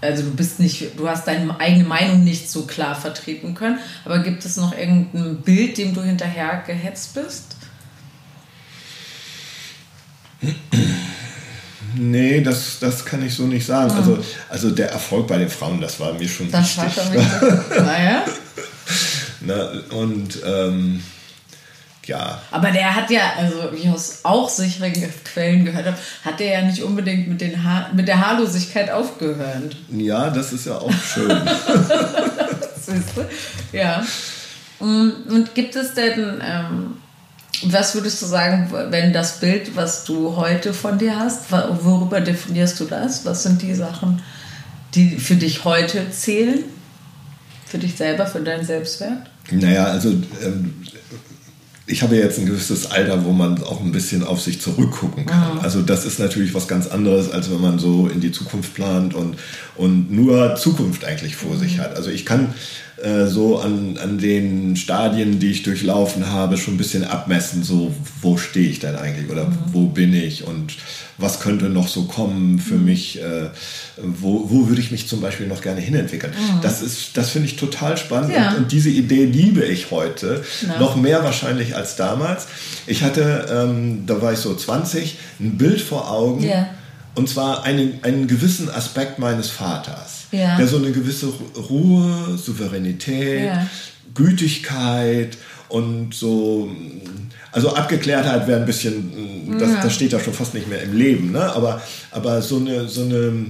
[0.00, 4.20] also du bist nicht, du hast deine eigene Meinung nicht so klar vertreten können, aber
[4.20, 7.55] gibt es noch irgendein Bild, dem du hinterher gehetzt bist?
[11.98, 13.92] Nee, das, das kann ich so nicht sagen.
[13.92, 13.98] Mhm.
[13.98, 16.94] Also, also der Erfolg bei den Frauen, das war mir schon das wichtig.
[16.94, 17.78] Das war schon wichtig.
[17.84, 18.24] naja.
[19.40, 21.02] Na, und ähm,
[22.06, 22.40] ja.
[22.50, 24.92] Aber der hat ja, also wie ich aus auch sicheren
[25.24, 29.76] Quellen gehört habe, hat der ja nicht unbedingt mit, den ha mit der Haarlosigkeit aufgehört.
[29.90, 31.30] Ja, das ist ja auch schön.
[32.80, 33.26] Siehst du?
[33.76, 34.04] Ja.
[34.78, 36.96] Und gibt es denn ähm,
[37.64, 42.78] was würdest du sagen, wenn das Bild, was du heute von dir hast, worüber definierst
[42.80, 43.24] du das?
[43.24, 44.22] Was sind die Sachen,
[44.94, 46.64] die für dich heute zählen?
[47.66, 49.30] Für dich selber, für deinen Selbstwert?
[49.50, 50.10] Naja, also
[50.42, 50.74] ähm,
[51.86, 55.54] ich habe jetzt ein gewisses Alter, wo man auch ein bisschen auf sich zurückgucken kann.
[55.54, 55.60] Mhm.
[55.60, 59.14] Also das ist natürlich was ganz anderes, als wenn man so in die Zukunft plant
[59.14, 59.36] und,
[59.76, 61.60] und nur Zukunft eigentlich vor mhm.
[61.60, 61.96] sich hat.
[61.96, 62.54] Also ich kann
[63.02, 67.94] äh, so an, an den Stadien, die ich durchlaufen habe, schon ein bisschen abmessen, so
[68.22, 69.58] wo stehe ich denn eigentlich oder mhm.
[69.72, 70.74] wo bin ich und
[71.18, 72.84] was könnte noch so kommen für mhm.
[72.86, 73.50] mich, äh,
[73.98, 76.32] wo, wo würde ich mich zum Beispiel noch gerne hinentwickeln.
[76.32, 76.60] Mhm.
[76.62, 78.52] Das, ist, das finde ich total spannend ja.
[78.52, 80.78] und, und, diese Idee liebe ich heute, ja.
[80.78, 82.46] noch mehr wahrscheinlich als damals.
[82.86, 86.42] Ich hatte, ähm, da war ich so 20, ein Bild vor Augen.
[86.42, 86.68] Ja.
[87.14, 90.56] Und zwar einen, einen gewissen Aspekt meines Vaters ja.
[90.56, 91.32] der so eine gewisse
[91.68, 93.66] Ruhe, Souveränität, ja.
[94.14, 95.36] Gütigkeit
[95.68, 96.70] und so,
[97.52, 99.82] also Abgeklärtheit wäre ein bisschen, das, ja.
[99.82, 101.52] das steht ja schon fast nicht mehr im Leben, ne?
[101.52, 103.46] aber, aber so eine, so eine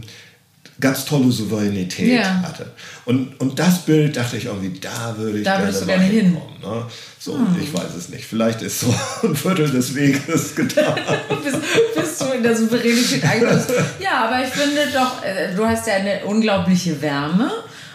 [0.80, 2.42] ganz tolle Souveränität ja.
[2.42, 2.66] hatte.
[3.04, 6.60] Und, und das Bild dachte ich irgendwie, da würde ich da gerne, mal gerne hinkommen.
[6.60, 6.86] Ne?
[7.18, 7.56] So, hm.
[7.62, 8.24] ich weiß es nicht.
[8.24, 10.94] Vielleicht ist so ein Viertel des Weges getan.
[11.42, 11.58] bist,
[11.94, 13.64] bist, du in der Souveränität angekommen?
[14.00, 17.50] Ja, aber ich finde doch, äh, du hast ja eine unglaubliche Wärme.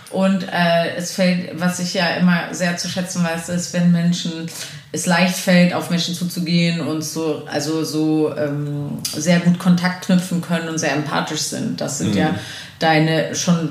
[0.09, 4.49] Und äh, es fällt, was ich ja immer sehr zu schätzen weiß, ist, wenn Menschen
[4.91, 10.41] es leicht fällt, auf Menschen zuzugehen und so, also so ähm, sehr gut Kontakt knüpfen
[10.41, 11.79] können und sehr empathisch sind.
[11.79, 12.17] Das sind mhm.
[12.17, 12.35] ja
[12.81, 13.69] deine schon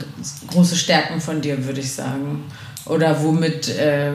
[0.49, 2.45] große Stärken von dir, würde ich sagen.
[2.87, 4.13] Oder womit äh,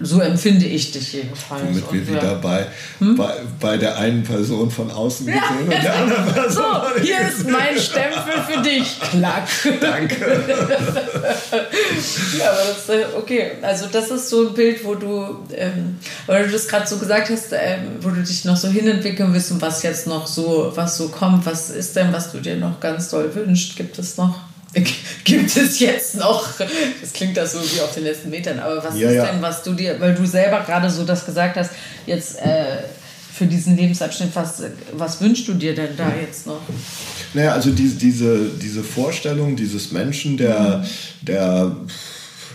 [0.00, 1.64] so empfinde ich dich jedenfalls.
[1.66, 2.66] Womit wir wieder bei,
[2.98, 3.16] hm?
[3.16, 6.64] bei, bei der einen Person von außen ja, gesehen und der anderen Person.
[6.64, 9.00] So, hier ist mein Stempel für dich.
[9.00, 9.48] Klack.
[9.80, 10.16] Danke.
[12.38, 16.46] ja, aber das, äh, okay, also das ist so ein Bild, wo du, ähm, weil
[16.46, 19.60] du das gerade so gesagt hast, ähm, wo du dich noch so hinentwickeln willst und
[19.60, 21.44] was jetzt noch so, was so kommt.
[21.44, 23.74] Was ist denn, was du dir noch ganz doll wünschst?
[23.76, 24.47] Gibt es noch?
[25.24, 28.98] Gibt es jetzt noch, das klingt das so wie auf den letzten Metern, aber was
[28.98, 29.26] ja, ist ja.
[29.26, 31.70] denn, was du dir, weil du selber gerade so das gesagt hast,
[32.06, 32.78] jetzt äh,
[33.32, 34.62] für diesen Lebensabschnitt, was,
[34.92, 36.60] was wünschst du dir denn da jetzt noch?
[37.34, 40.84] Naja, also diese, diese, diese Vorstellung dieses Menschen, der, mhm.
[41.22, 41.76] der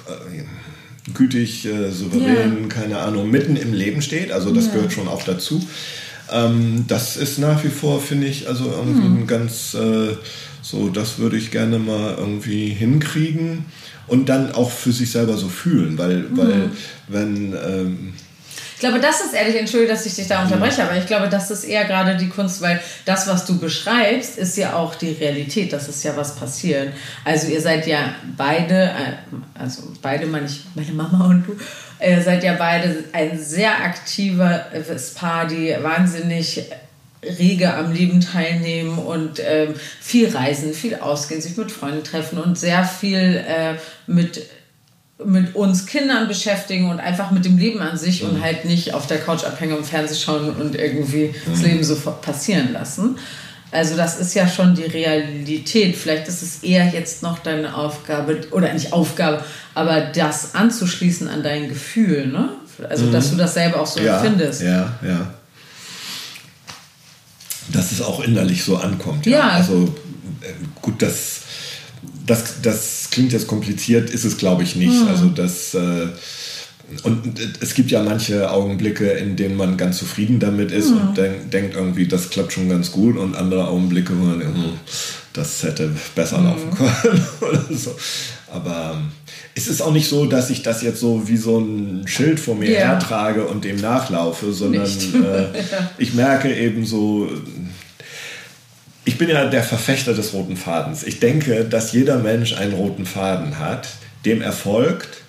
[0.07, 2.68] äh, gütig, äh, souverän, ja.
[2.68, 5.66] keine Ahnung, mitten im Leben steht, also das gehört schon auch dazu.
[6.32, 9.20] Ähm, das ist nach wie vor, finde ich, also irgendwie mhm.
[9.20, 10.16] ein ganz äh,
[10.64, 13.66] so, das würde ich gerne mal irgendwie hinkriegen
[14.07, 16.38] und dann auch für sich selber so fühlen, weil, mhm.
[16.38, 16.70] weil
[17.09, 17.53] wenn.
[17.53, 18.14] Ähm,
[18.74, 21.49] ich glaube, das ist ehrlich, entschuldige, dass ich dich da unterbreche, aber ich glaube, das
[21.51, 25.72] ist eher gerade die Kunst, weil das, was du beschreibst, ist ja auch die Realität,
[25.72, 26.91] das ist ja was passiert.
[27.24, 29.14] Also ihr seid ja beide, äh,
[29.53, 31.55] also beide meine ich, meine Mama und du,
[32.05, 36.64] ihr seid ja beide ein sehr aktives Paar, die wahnsinnig
[37.39, 42.57] rege am Leben teilnehmen und ähm, viel reisen, viel ausgehen, sich mit Freunden treffen und
[42.57, 43.76] sehr viel äh,
[44.07, 44.41] mit
[45.26, 48.30] mit uns Kindern beschäftigen und einfach mit dem Leben an sich mhm.
[48.30, 51.51] und halt nicht auf der Couch abhängen und Fernsehen schauen und irgendwie mhm.
[51.51, 53.17] das Leben so passieren lassen.
[53.71, 55.95] Also das ist ja schon die Realität.
[55.95, 59.43] Vielleicht ist es eher jetzt noch deine Aufgabe, oder nicht Aufgabe,
[59.74, 62.49] aber das anzuschließen an dein Gefühl, ne?
[62.89, 63.11] Also, mhm.
[63.11, 64.61] dass du das selber auch so ja, empfindest.
[64.61, 65.34] Ja, ja
[67.72, 69.26] dass es auch innerlich so ankommt.
[69.26, 69.49] Ja, ja.
[69.49, 69.93] also
[70.41, 71.41] äh, gut, das,
[72.26, 75.01] das, das klingt jetzt kompliziert, ist es glaube ich nicht.
[75.01, 75.07] Mhm.
[75.07, 76.07] Also das äh,
[77.03, 80.97] und es gibt ja manche Augenblicke, in denen man ganz zufrieden damit ist mhm.
[80.97, 84.55] und denk, denkt irgendwie, das klappt schon ganz gut und andere Augenblicke, wo man denkt,
[84.55, 84.74] hm,
[85.32, 86.45] das hätte besser mhm.
[86.45, 87.95] laufen können oder so.
[88.54, 89.01] Aber
[89.56, 92.56] es ist auch nicht so, dass ich das jetzt so wie so ein Schild vor
[92.56, 92.89] mir yeah.
[92.89, 95.45] hertrage und dem nachlaufe, sondern äh,
[95.97, 97.30] ich merke eben so,
[99.06, 101.04] ich bin ja der Verfechter des roten Fadens.
[101.04, 103.88] Ich denke, dass jeder Mensch einen roten Faden hat,
[104.24, 105.24] dem er folgt,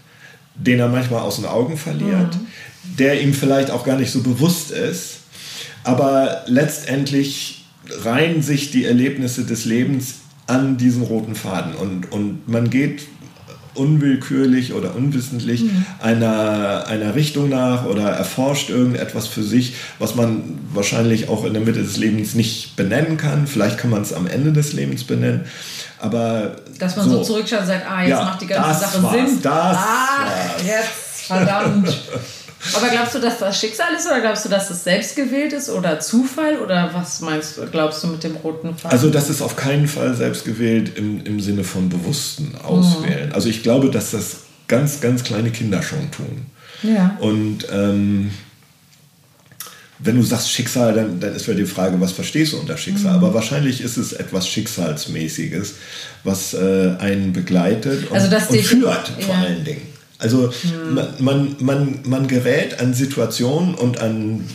[0.55, 2.97] den er manchmal aus den Augen verliert, mhm.
[2.99, 5.21] der ihm vielleicht auch gar nicht so bewusst ist,
[5.83, 10.17] aber letztendlich reihen sich die Erlebnisse des Lebens
[10.47, 13.07] an diesen roten Faden und, und man geht
[13.75, 15.85] unwillkürlich oder unwissentlich mhm.
[16.01, 21.63] einer, einer Richtung nach oder erforscht irgendetwas für sich, was man wahrscheinlich auch in der
[21.63, 23.47] Mitte des Lebens nicht benennen kann.
[23.47, 25.45] Vielleicht kann man es am Ende des Lebens benennen.
[25.99, 29.03] Aber Dass man so, so zurückschaut und sagt, ah, jetzt ja, macht die ganze Sache
[29.03, 29.43] war's, Sinn.
[29.43, 30.67] Das ah, war's.
[30.67, 31.89] jetzt, verdammt.
[32.73, 35.69] Aber glaubst du, dass das Schicksal ist oder glaubst du, dass es selbst gewählt ist
[35.69, 38.91] oder Zufall oder was meinst du, glaubst du mit dem roten Faden?
[38.91, 43.29] Also das ist auf keinen Fall selbst gewählt im, im Sinne von bewussten Auswählen.
[43.29, 43.35] Mhm.
[43.35, 44.37] Also ich glaube, dass das
[44.67, 46.47] ganz, ganz kleine Kinder schon tun.
[46.83, 47.17] Ja.
[47.21, 48.31] Und ähm,
[49.99, 53.13] wenn du sagst Schicksal, dann, dann ist wieder die Frage, was verstehst du unter Schicksal?
[53.13, 53.19] Mhm.
[53.19, 55.75] Aber wahrscheinlich ist es etwas Schicksalsmäßiges,
[56.25, 59.94] was äh, einen begleitet und, also, und führt vor allen Dingen.
[60.25, 60.99] Also hm.
[61.19, 64.49] man, man, man, gerät an Situationen und an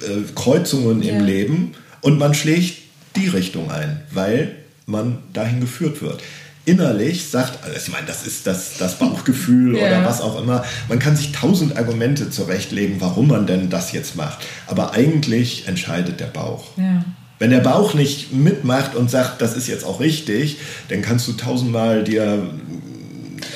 [0.00, 1.12] äh, Kreuzungen ja.
[1.12, 2.78] im Leben und man schlägt
[3.14, 6.20] die Richtung ein, weil man dahin geführt wird.
[6.64, 9.86] Innerlich sagt, also ich meine, das ist das, das Bauchgefühl ja.
[9.86, 10.64] oder was auch immer.
[10.88, 14.38] Man kann sich tausend Argumente zurechtlegen, warum man denn das jetzt macht.
[14.66, 16.64] Aber eigentlich entscheidet der Bauch.
[16.76, 17.04] Ja.
[17.38, 20.58] Wenn der Bauch nicht mitmacht und sagt, das ist jetzt auch richtig,
[20.88, 22.50] dann kannst du tausendmal dir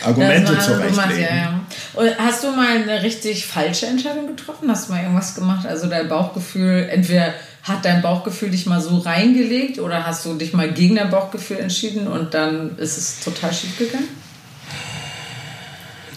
[0.04, 1.20] Argumente zurechtlegen.
[1.20, 2.14] Ja, ja.
[2.18, 4.70] Hast du mal eine richtig falsche Entscheidung getroffen?
[4.70, 5.66] Hast du mal irgendwas gemacht?
[5.66, 10.52] Also dein Bauchgefühl, entweder hat dein Bauchgefühl dich mal so reingelegt oder hast du dich
[10.52, 14.08] mal gegen dein Bauchgefühl entschieden und dann ist es total schief gegangen?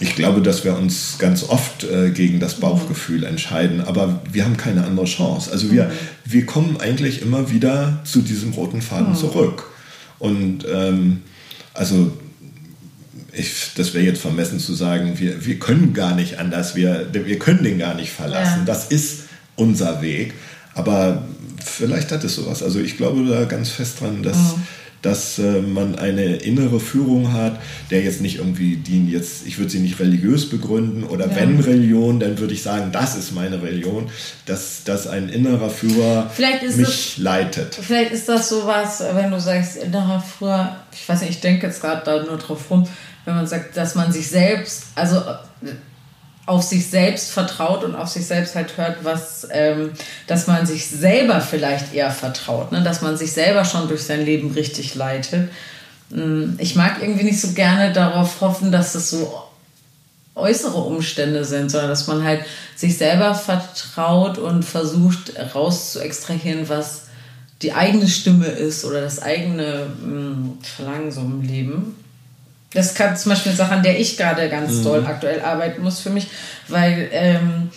[0.02, 4.56] Ich glaube, dass wir uns ganz oft äh, gegen das Bauchgefühl entscheiden, aber wir haben
[4.56, 5.52] keine andere Chance.
[5.52, 5.92] Also wir, mhm.
[6.24, 9.16] wir kommen eigentlich immer wieder zu diesem roten Faden mhm.
[9.16, 9.72] zurück.
[10.20, 11.24] Und ähm,
[11.74, 12.12] also
[13.34, 17.40] ich, das wäre jetzt vermessen zu sagen, wir, wir können gar nicht anders, wir, wir
[17.40, 18.60] können den gar nicht verlassen.
[18.60, 18.66] Ja.
[18.66, 19.24] Das ist
[19.56, 20.34] unser Weg.
[20.74, 21.24] Aber
[21.64, 22.64] vielleicht hat es sowas.
[22.64, 24.68] Also ich glaube da ganz fest dran, dass, mhm.
[25.02, 27.60] dass äh, man eine innere Führung hat,
[27.92, 31.36] der jetzt nicht irgendwie, die jetzt, ich würde sie nicht religiös begründen oder ja.
[31.36, 34.10] wenn Religion, dann würde ich sagen, das ist meine Religion,
[34.46, 37.76] dass, dass ein innerer Führer mich das, leitet.
[37.76, 41.82] Vielleicht ist das sowas, wenn du sagst, innerer Führer, ich weiß nicht, ich denke jetzt
[41.82, 42.88] gerade da nur drauf rum,
[43.30, 45.22] wenn man sagt, dass man sich selbst, also
[46.48, 49.92] auf sich selbst vertraut und auf sich selbst halt hört, was, ähm,
[50.26, 52.82] dass man sich selber vielleicht eher vertraut, ne?
[52.82, 55.52] dass man sich selber schon durch sein Leben richtig leitet.
[56.10, 59.44] Mm, ich mag irgendwie nicht so gerne darauf hoffen, dass es so
[60.34, 62.42] äußere Umstände sind, sondern dass man halt
[62.76, 67.04] sich selber vertraut und versucht raus zu extrahieren, was
[67.62, 71.96] die eigene Stimme ist oder das eigene mh, mm, Verlangen so im Leben.
[72.74, 74.84] Das ist zum Beispiel eine Sache, an der ich gerade ganz mhm.
[74.84, 76.28] doll aktuell arbeiten muss für mich,
[76.68, 77.72] weil ähm,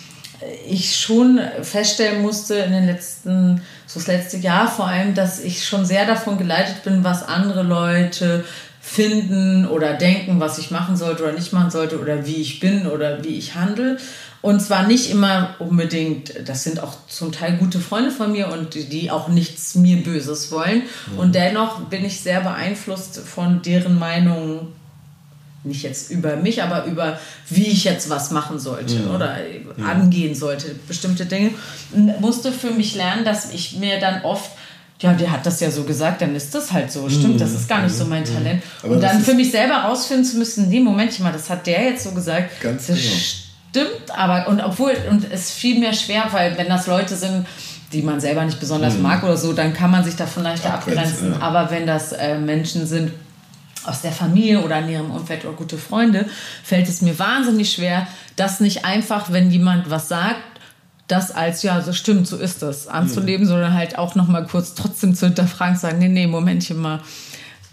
[0.67, 5.65] ich schon feststellen musste in den letzten, so das letzte Jahr vor allem, dass ich
[5.65, 8.43] schon sehr davon geleitet bin, was andere Leute
[8.81, 12.85] finden oder denken, was ich machen sollte oder nicht machen sollte oder wie ich bin
[12.85, 13.97] oder wie ich handle.
[14.41, 18.73] Und zwar nicht immer unbedingt, das sind auch zum Teil gute Freunde von mir und
[18.73, 20.83] die auch nichts mir Böses wollen.
[21.13, 21.19] Mhm.
[21.19, 24.73] Und dennoch bin ich sehr beeinflusst von deren Meinungen
[25.63, 29.15] nicht jetzt über mich, aber über wie ich jetzt was machen sollte ja.
[29.15, 29.37] oder
[29.77, 29.85] ja.
[29.85, 31.51] angehen sollte, bestimmte Dinge.
[32.19, 34.51] Musste für mich lernen, dass ich mir dann oft
[34.99, 37.09] ja, der hat das ja so gesagt, dann ist das halt so.
[37.09, 38.63] Stimmt, das ist gar nicht so mein Talent.
[38.81, 41.83] Aber und dann für mich selber rausfinden zu müssen, nee, Moment mal, das hat der
[41.83, 42.61] jetzt so gesagt.
[42.61, 43.15] Ganz das genau.
[43.69, 47.45] stimmt, aber und obwohl, und es fiel mir schwer, weil wenn das Leute sind,
[47.91, 49.01] die man selber nicht besonders mhm.
[49.01, 51.33] mag oder so, dann kann man sich davon leichter abgrenzen.
[51.33, 51.39] Ja.
[51.41, 53.11] Aber wenn das äh, Menschen sind,
[53.85, 56.27] aus der Familie oder in ihrem Umfeld oder gute Freunde,
[56.63, 60.41] fällt es mir wahnsinnig schwer, das nicht einfach, wenn jemand was sagt,
[61.07, 63.49] das als, ja, so stimmt, so ist das, anzuleben, mhm.
[63.49, 67.01] sondern halt auch nochmal kurz trotzdem zu hinterfragen, sagen, nee, nee, Momentchen mal,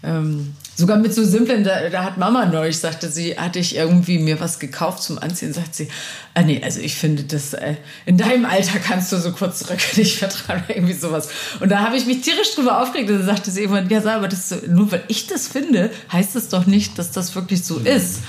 [0.03, 4.17] ähm, Sogar mit so simplen, da, da, hat Mama neulich, sagte sie, hatte ich irgendwie
[4.17, 5.89] mir was gekauft zum Anziehen, sagt sie,
[6.33, 7.75] ah nee, also ich finde das, äh,
[8.07, 11.29] in deinem Alter kannst du so kurz Röcke nicht vertragen, irgendwie sowas.
[11.59, 14.15] Und da habe ich mich tierisch drüber aufgeregt und dann sagte sie irgendwann, ja, sag,
[14.15, 17.77] aber das nur weil ich das finde, heißt das doch nicht, dass das wirklich so
[17.77, 18.21] ist.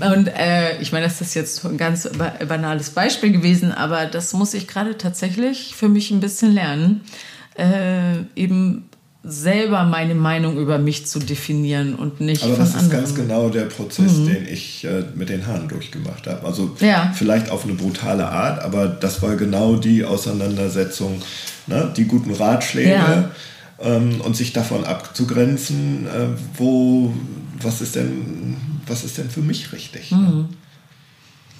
[0.00, 2.08] Und äh, ich meine, das ist jetzt ein ganz
[2.48, 7.02] banales Beispiel gewesen, aber das muss ich gerade tatsächlich für mich ein bisschen lernen.
[7.54, 8.88] Äh, eben
[9.24, 12.42] selber meine Meinung über mich zu definieren und nicht.
[12.42, 13.02] Aber das ist anderen.
[13.02, 14.26] ganz genau der Prozess, mhm.
[14.26, 16.44] den ich äh, mit den Haaren durchgemacht habe.
[16.44, 17.12] Also ja.
[17.14, 21.22] vielleicht auf eine brutale Art, aber das war genau die Auseinandersetzung,
[21.68, 21.92] ne?
[21.96, 23.30] die guten Ratschläge ja.
[23.80, 26.26] ähm, und sich davon abzugrenzen, äh,
[26.58, 27.14] wo
[27.60, 28.56] was ist denn
[28.88, 30.10] was ist denn für mich richtig?
[30.10, 30.48] Ne?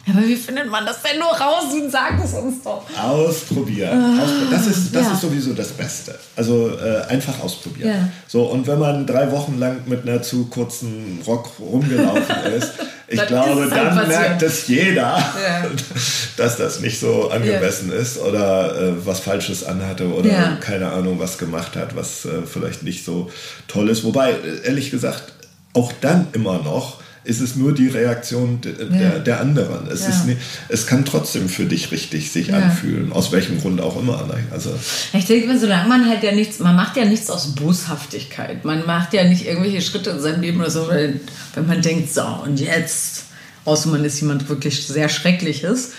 [0.08, 1.64] Aber wie findet man das denn nur raus?
[1.88, 2.84] Sag es uns doch.
[3.00, 4.18] Ausprobieren.
[4.18, 5.12] Ah, das ist, das ja.
[5.12, 6.18] ist sowieso das Beste.
[6.34, 7.88] Also äh, einfach ausprobieren.
[7.88, 8.08] Ja.
[8.26, 12.72] So, und wenn man drei Wochen lang mit einer zu kurzen Rock rumgelaufen ist,
[13.06, 14.08] ich glaube, dann passiert.
[14.08, 15.66] merkt es jeder, ja.
[16.36, 21.38] dass das nicht so angemessen ist oder äh, was Falsches anhatte oder keine Ahnung, was
[21.38, 23.30] gemacht hat, was äh, vielleicht nicht so
[23.68, 24.02] toll ist.
[24.02, 25.32] Wobei, äh, ehrlich gesagt,
[25.74, 28.86] auch dann immer noch ist es nur die Reaktion de, ja.
[28.86, 29.86] der, der, anderen.
[29.88, 30.08] Es, ja.
[30.08, 32.56] ist nicht, es kann trotzdem für dich richtig sich ja.
[32.56, 34.26] anfühlen, aus welchem Grund auch immer.
[34.26, 34.42] Ne?
[34.50, 34.74] Also,
[35.12, 38.64] ich denke, solange man halt ja nichts, man macht ja nichts aus Boshaftigkeit.
[38.64, 42.24] Man macht ja nicht irgendwelche Schritte in seinem Leben oder so, wenn man denkt, so
[42.44, 43.24] und jetzt,
[43.64, 45.92] außer man ist jemand wirklich sehr Schreckliches,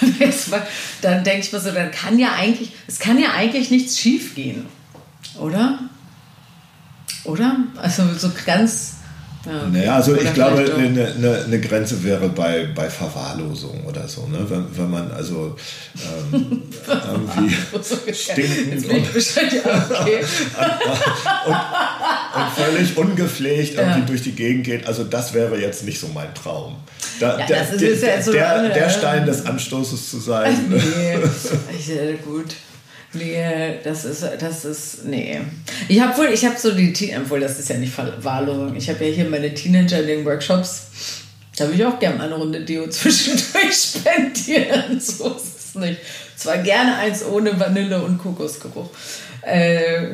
[1.02, 4.34] dann denke ich mir so, dann kann ja eigentlich, es kann ja eigentlich nichts schief
[4.34, 4.66] gehen,
[5.38, 5.80] oder?
[7.24, 7.56] Oder?
[7.76, 8.94] Also so ganz
[9.46, 9.68] ja.
[9.68, 14.38] Naja, also ich glaube, eine, eine, eine, Grenze wäre bei, bei Verwahrlosung oder so, ne?
[14.48, 15.56] wenn, wenn man also
[16.32, 16.62] ähm,
[17.72, 20.24] irgendwie stinkend und, okay.
[21.46, 21.56] und,
[22.36, 24.06] und, völlig ungepflegt irgendwie ja.
[24.06, 24.86] durch die Gegend geht.
[24.86, 26.76] Also das wäre jetzt nicht so mein Traum.
[27.20, 30.56] Da, ja, der, der, so der, der, Stein des Anstoßes zu sein.
[30.68, 31.18] Nee,
[31.78, 32.56] ich, äh, gut.
[33.14, 35.40] Nee, das ist, das ist, nee.
[35.88, 39.04] Ich habe wohl, ich habe so die, obwohl das ist ja nicht Verwahrlosung, ich habe
[39.04, 40.86] ja hier meine Teenager in den Workshops,
[41.56, 46.00] da würde ich auch gerne eine Runde Deo zwischendurch spendieren, so ist es nicht.
[46.36, 48.90] Zwar gerne eins ohne Vanille und Kokosgeruch.
[49.42, 50.08] Äh,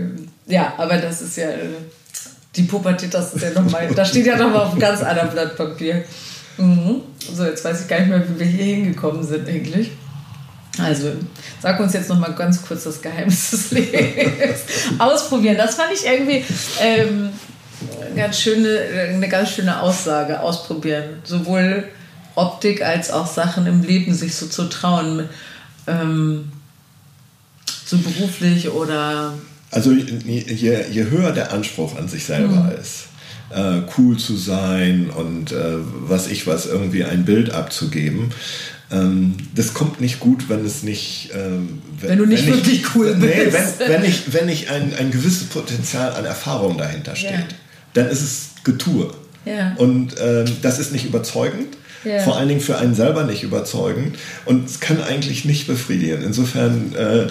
[0.46, 1.48] ja, aber das ist ja,
[2.54, 6.04] die Pubertät, das ist ja nochmal, da steht ja nochmal auf ganz anderen Blatt Papier.
[6.58, 7.02] Mhm.
[7.34, 9.92] So, jetzt weiß ich gar nicht mehr, wie wir hier hingekommen sind eigentlich.
[10.82, 11.12] Also,
[11.60, 14.60] sag uns jetzt noch mal ganz kurz das Geheimnis des Lebens.
[14.98, 16.44] Ausprobieren, das fand ich irgendwie
[16.80, 17.30] ähm,
[18.16, 18.80] ganz schöne,
[19.14, 20.40] eine ganz schöne Aussage.
[20.40, 21.20] Ausprobieren.
[21.24, 21.84] Sowohl
[22.34, 25.28] Optik als auch Sachen im Leben sich so zu trauen.
[25.86, 26.52] Ähm,
[27.84, 29.34] so beruflich oder
[29.70, 32.80] also je, je höher der Anspruch an sich selber mhm.
[32.80, 33.06] ist,
[33.50, 38.32] äh, cool zu sein und äh, was ich was, irgendwie ein Bild abzugeben,
[38.92, 41.30] ähm, das kommt nicht gut, wenn es nicht.
[41.34, 43.36] Ähm, wenn, wenn, du nicht wenn wirklich ich, cool bist.
[43.36, 47.46] Nee, wenn, wenn ich, wenn ich ein, ein gewisses Potenzial an Erfahrung dahinter steht, ja.
[47.94, 49.12] dann ist es Getue.
[49.44, 49.74] Ja.
[49.76, 51.76] Und ähm, das ist nicht überzeugend.
[52.04, 52.18] Ja.
[52.20, 54.16] Vor allen Dingen für einen selber nicht überzeugend.
[54.44, 56.22] Und es kann eigentlich nicht befriedigen.
[56.22, 56.94] Insofern.
[56.94, 57.26] Äh,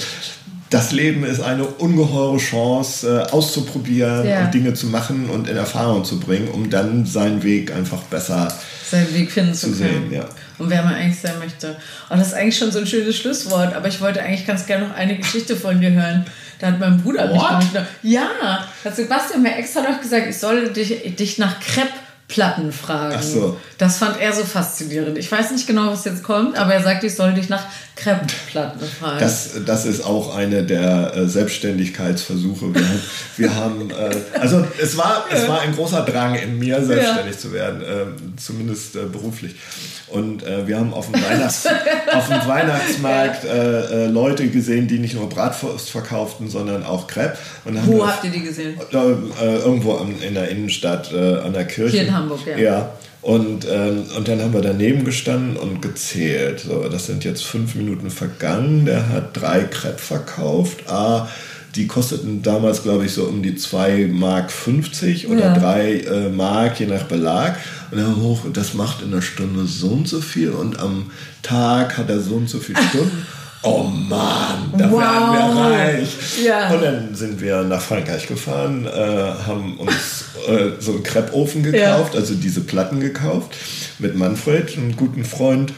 [0.69, 4.45] das Leben ist eine ungeheure Chance, äh, auszuprobieren ja.
[4.45, 8.55] und Dinge zu machen und in Erfahrung zu bringen, um dann seinen Weg einfach besser
[8.89, 10.09] seinen Weg finden zu, zu können.
[10.09, 10.25] Sehen, ja.
[10.59, 11.75] Und wer man eigentlich sein möchte.
[12.09, 14.87] Und das ist eigentlich schon so ein schönes Schlusswort, aber ich wollte eigentlich ganz gerne
[14.87, 16.25] noch eine Geschichte von dir hören.
[16.59, 17.59] Da hat mein Bruder What?
[17.59, 21.93] mich noch, ja, hat Sebastian mir extra noch gesagt, ich solle dich, dich nach Crepe
[22.29, 23.15] Platten fragen.
[23.17, 23.57] Ach so.
[23.79, 25.17] Das fand er so faszinierend.
[25.17, 27.63] Ich weiß nicht genau, was jetzt kommt, aber er sagt, ich soll dich nach
[27.95, 29.19] Crepe-Platten fragen.
[29.19, 32.73] Das, das ist auch eine der äh, Selbstständigkeitsversuche.
[32.73, 32.85] Wir,
[33.37, 37.39] wir haben, äh, also es war, es war ein großer Drang in mir, selbstständig ja.
[37.39, 39.55] zu werden, äh, zumindest äh, beruflich.
[40.07, 41.67] Und äh, wir haben auf dem, Weihnachts
[42.13, 47.37] auf dem Weihnachtsmarkt äh, Leute gesehen, die nicht nur Bratwurst verkauften, sondern auch Crepe.
[47.85, 48.79] Wo habt ihr die gesehen?
[48.91, 51.97] irgendwo in der Innenstadt, an der Kirche.
[51.97, 52.57] Hier in Hamburg, ja.
[52.57, 52.91] Ja.
[53.21, 56.61] Und, ähm, und dann haben wir daneben gestanden und gezählt.
[56.61, 58.85] So, das sind jetzt fünf Minuten vergangen.
[58.85, 60.89] Der hat drei Crepe verkauft.
[60.89, 61.27] Ah,
[61.75, 65.57] die kosteten damals, glaube ich, so um die 2 Mark 50 oder ja.
[65.57, 67.57] 3 äh, Mark, je nach Belag.
[67.91, 71.11] Und dann hoch, das macht in einer Stunde so und so viel und am
[71.41, 73.25] Tag hat er so und so viele Stunden
[73.63, 75.01] oh Mann, da wow.
[75.01, 76.43] werden wir reich.
[76.43, 76.69] Ja.
[76.69, 82.13] Und dann sind wir nach Frankreich gefahren, äh, haben uns äh, so einen Kreppofen gekauft,
[82.13, 82.19] ja.
[82.19, 83.55] also diese Platten gekauft
[83.99, 85.73] mit Manfred, einem guten Freund.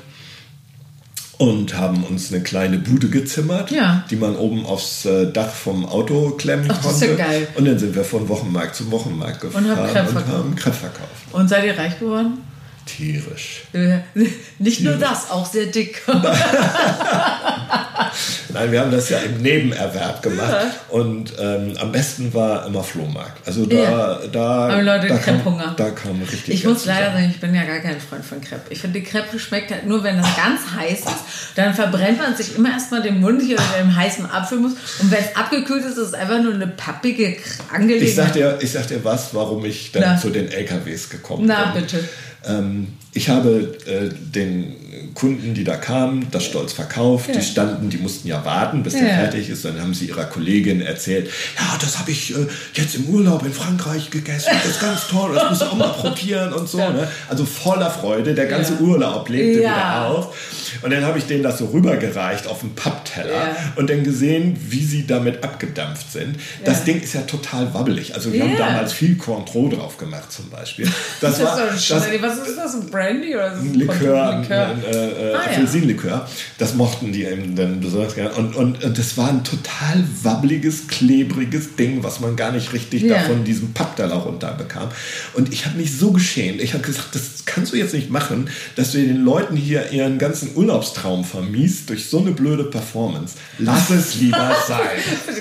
[1.37, 4.03] Und haben uns eine kleine Bude gezimmert, ja.
[4.11, 7.15] die man oben aufs äh, Dach vom Auto klemmen Ach, konnte.
[7.17, 7.25] Ja
[7.55, 10.75] und dann sind wir von Wochenmarkt zu Wochenmarkt gefahren und, haben Crepe, und haben Crepe
[10.75, 11.09] verkauft.
[11.31, 12.37] Und seid ihr reich geworden?
[12.85, 13.63] Tierisch.
[14.13, 14.81] Nicht Tierisch.
[14.81, 16.01] nur das, auch sehr dick.
[18.53, 20.51] Nein, wir haben das ja im Nebenerwerb gemacht.
[20.51, 20.71] Ja.
[20.89, 23.47] Und ähm, am besten war immer Flohmarkt.
[23.47, 24.19] Also da, ja.
[24.31, 25.73] da, Aber Leute, da, kam, Hunger.
[25.77, 26.49] da kam richtig.
[26.49, 28.63] Ich muss leider sagen, ich bin ja gar kein Freund von Crepe.
[28.69, 31.55] Ich finde, die Crepe schmeckt halt nur, wenn das ganz heiß ist.
[31.55, 34.73] Dann verbrennt man sich immer erstmal den Mund hier oder dem heißen Apfelmus.
[34.99, 37.37] Und wenn es abgekühlt ist, ist es einfach nur eine pappige
[37.71, 38.09] Angelegenheit.
[38.09, 40.17] Ich sag dir, ich sag dir was, warum ich dann Na.
[40.17, 41.73] zu den LKWs gekommen Na, bin.
[41.75, 42.09] Na, bitte.
[42.45, 44.75] Ähm, ich habe äh, den
[45.13, 47.27] Kunden, die da kamen, das stolz verkauft.
[47.27, 47.35] Ja.
[47.35, 49.01] Die standen, die mussten ja warten, bis ja.
[49.01, 49.65] der fertig ist.
[49.65, 51.29] Dann haben sie ihrer Kollegin erzählt,
[51.59, 54.49] ja, das habe ich äh, jetzt im Urlaub in Frankreich gegessen.
[54.53, 56.79] Das ist ganz toll, das musst du auch mal probieren und so.
[56.79, 56.91] Ja.
[56.91, 57.07] Ne?
[57.27, 60.35] Also voller Freude, der ganze Urlaub lebte wieder auf.
[60.81, 64.83] Und dann habe ich denen das so rübergereicht auf dem Pappteller und dann gesehen, wie
[64.83, 66.37] sie damit abgedampft sind.
[66.65, 68.15] Das Ding ist ja total wabbelig.
[68.15, 70.87] Also wir haben damals viel Cointreau drauf gemacht zum Beispiel.
[71.19, 74.29] Das, das war, das, was ist das, ein Brandy oder ein Likör?
[74.29, 74.67] Ein, Likör?
[74.67, 76.09] Ein, ein, äh, ah, Apfelsinlikör.
[76.09, 76.27] Ja.
[76.57, 78.31] Das mochten die eben dann besonders gerne.
[78.31, 83.03] Und, und, und das war ein total wabbeliges, klebriges Ding, was man gar nicht richtig
[83.03, 83.15] ja.
[83.15, 84.89] davon diesem Pappteller runterbekam.
[85.33, 86.61] Und ich habe mich so geschämt.
[86.61, 90.17] Ich habe gesagt, das kannst du jetzt nicht machen, dass du den Leuten hier ihren
[90.17, 93.35] ganzen Urlaubstraum vermiest durch so eine blöde Performance.
[93.59, 94.79] Lass es lieber sein.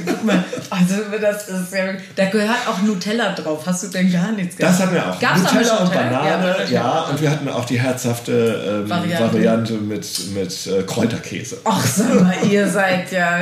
[0.07, 3.63] Guck mal, also das ist ja, da gehört auch Nutella drauf.
[3.67, 4.75] Hast du denn gar nichts gehabt?
[4.75, 5.21] Das hatten wir auch.
[5.21, 9.33] Gab's Nutella und Banane, ja, ja, und wir hatten auch die herzhafte ähm, Variante.
[9.33, 11.59] Variante mit, mit äh, Kräuterkäse.
[11.65, 13.41] Ach, sag mal, ihr seid ja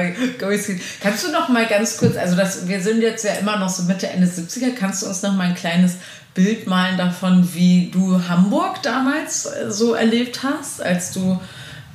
[1.00, 3.84] Kannst du noch mal ganz kurz, also das, wir sind jetzt ja immer noch so
[3.84, 5.94] Mitte, Ende 70er, kannst du uns noch mal ein kleines
[6.34, 11.40] Bild malen davon, wie du Hamburg damals äh, so erlebt hast, als du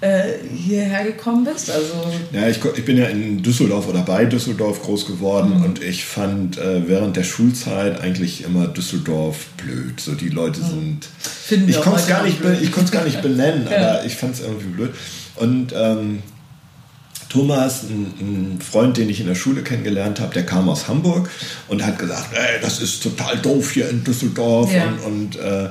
[0.04, 1.72] äh, hierher gekommen bist?
[1.72, 1.94] Also
[2.34, 5.64] ja, ich, ich, bin ja in Düsseldorf oder bei Düsseldorf groß geworden mhm.
[5.64, 10.02] und ich fand äh, während der Schulzeit eigentlich immer Düsseldorf blöd.
[10.02, 10.66] So die Leute mhm.
[10.66, 11.06] sind.
[11.20, 12.42] Finden ich konnte es gar, nicht
[12.92, 13.78] gar nicht benennen, ja.
[13.78, 14.94] aber ich fand es irgendwie blöd.
[15.38, 16.22] Und ähm,
[17.30, 21.30] Thomas, ein, ein, Freund, den ich in der Schule kennengelernt habe, der kam aus Hamburg
[21.70, 24.84] und hat gesagt, ey, das ist total doof hier in Düsseldorf ja.
[24.84, 25.70] und, und äh,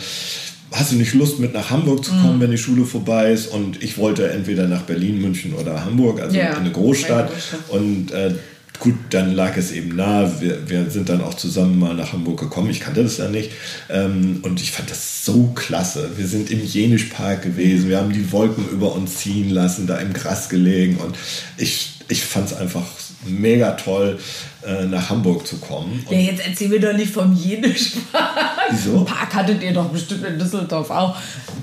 [0.73, 2.41] hast du nicht Lust mit nach Hamburg zu kommen, mhm.
[2.41, 3.47] wenn die Schule vorbei ist?
[3.47, 6.51] Und ich wollte entweder nach Berlin, München oder Hamburg, also ja.
[6.51, 7.31] in eine Großstadt.
[7.69, 8.35] Und äh,
[8.79, 10.33] gut, dann lag es eben nahe.
[10.41, 12.71] Wir, wir sind dann auch zusammen mal nach Hamburg gekommen.
[12.71, 13.53] Ich kannte das ja nicht.
[13.91, 16.11] Ähm, und ich fand das so klasse.
[16.17, 17.89] Wir sind im Jenischpark gewesen.
[17.89, 20.97] Wir haben die Wolken über uns ziehen lassen, da im Gras gelegen.
[20.97, 21.17] Und
[21.59, 22.85] ich, ich fand es einfach
[23.25, 24.19] mega toll.
[24.67, 26.05] Äh, nach Hamburg zu kommen.
[26.11, 28.31] Ja, jetzt erzähl mir doch nicht vom Jenischpark.
[28.71, 29.05] Wieso?
[29.05, 31.17] Park hattet ihr doch bestimmt in Düsseldorf auch.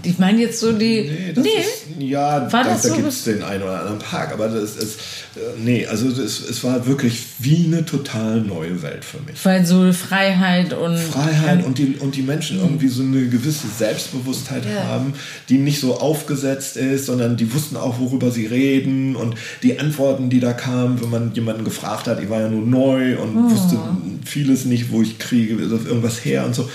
[0.03, 1.01] Ich meine jetzt so die.
[1.01, 1.49] Nee, das Nee.
[1.59, 4.47] Ist, ja, War da, das da so gibt es den einen oder anderen Park, aber
[4.49, 4.99] das ist,
[5.35, 9.43] äh, nee, also es, es war wirklich wie eine total neue Welt für mich.
[9.45, 10.97] Weil so Freiheit und.
[10.97, 14.83] Freiheit und die, und die Menschen irgendwie so eine gewisse Selbstbewusstheit Ja.
[14.85, 15.13] haben,
[15.49, 20.29] die nicht so aufgesetzt ist, sondern die wussten auch, worüber sie reden und die Antworten,
[20.29, 23.49] die da kamen, wenn man jemanden gefragt hat, ich war ja nur neu und Oh.
[23.51, 23.77] wusste
[24.25, 26.69] vieles nicht, wo ich kriege, also irgendwas her und so.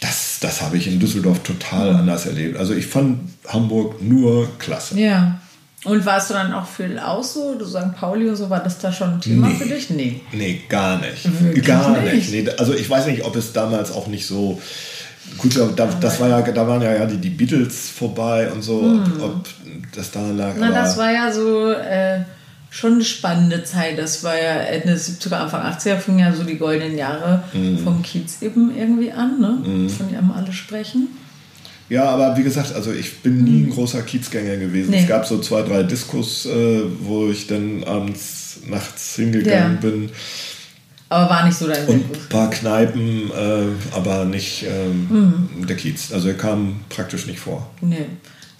[0.00, 2.56] Das, das habe ich in Düsseldorf total anders erlebt.
[2.58, 4.98] Also ich fand Hamburg nur klasse.
[4.98, 5.38] Ja.
[5.84, 7.56] Und warst du dann auch viel aus so?
[7.56, 7.94] Du St.
[7.98, 9.54] Pauli und so, war das da schon ein Thema Nee.
[9.54, 9.90] für dich?
[9.90, 10.20] Nee.
[10.32, 11.24] Nee, gar nicht.
[11.42, 12.14] Wirklich gar nicht?
[12.14, 12.32] nicht.
[12.32, 14.60] Nee, also ich weiß nicht, ob es damals auch nicht so.
[15.38, 19.00] Gut, da, das war ja, da waren ja, ja die, die Beatles vorbei und so,
[19.18, 19.46] ob, ob
[19.94, 20.54] das daran lag.
[20.54, 20.60] Hm.
[20.60, 22.20] Na, das war ja so äh,
[22.74, 23.98] schon eine spannende Zeit.
[23.98, 27.78] Das war ja Ende 70er, Anfang 80er, fingen ja so die goldenen Jahre Mhm.
[27.84, 29.88] vom Kiez eben irgendwie an, ne?
[29.90, 31.08] Von dem alle sprechen.
[31.90, 34.90] ja, aber wie gesagt, also ich bin nie ein großer Kiezgänger gewesen.
[34.92, 35.02] Nee.
[35.02, 39.80] Es gab so zwei, drei Diskos, äh, wo ich dann abends, nachts hingegangen Ja.
[39.90, 40.10] bin.
[41.10, 45.66] Aber war nicht so dein Und ein paar Kneipen, äh, aber nicht ähm, Hm.
[45.66, 46.10] der Kiez.
[46.10, 47.68] Also er kam praktisch nicht vor.
[47.82, 48.06] Nee.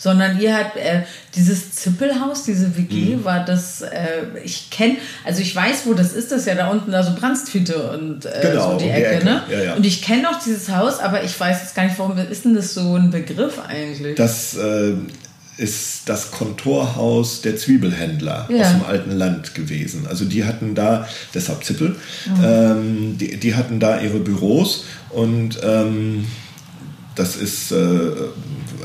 [0.03, 1.03] Sondern ihr habt äh,
[1.36, 3.24] dieses Zippelhaus, diese WG, Mhm.
[3.24, 6.70] war das, äh, ich kenne, also ich weiß, wo das ist, das ist ja da
[6.70, 9.24] unten da so Brandstüte und äh, Genau, so die um die Ecke, Ecke.
[9.24, 9.42] ne?
[9.48, 9.74] Ja, ja.
[9.74, 12.55] Und ich kenne auch dieses Haus, aber ich weiß jetzt gar nicht, warum ist denn
[12.57, 14.16] das so ein Begriff eigentlich?
[14.16, 14.94] Das äh,
[15.59, 18.62] ist das Kontorhaus der Zwiebelhändler Ja.
[18.62, 20.07] aus dem alten Land gewesen.
[20.09, 21.94] Also die hatten da, deshalb Zippel,
[22.42, 26.24] ähm, die, die hatten da ihre Büros und ähm,
[27.14, 27.76] das ist äh,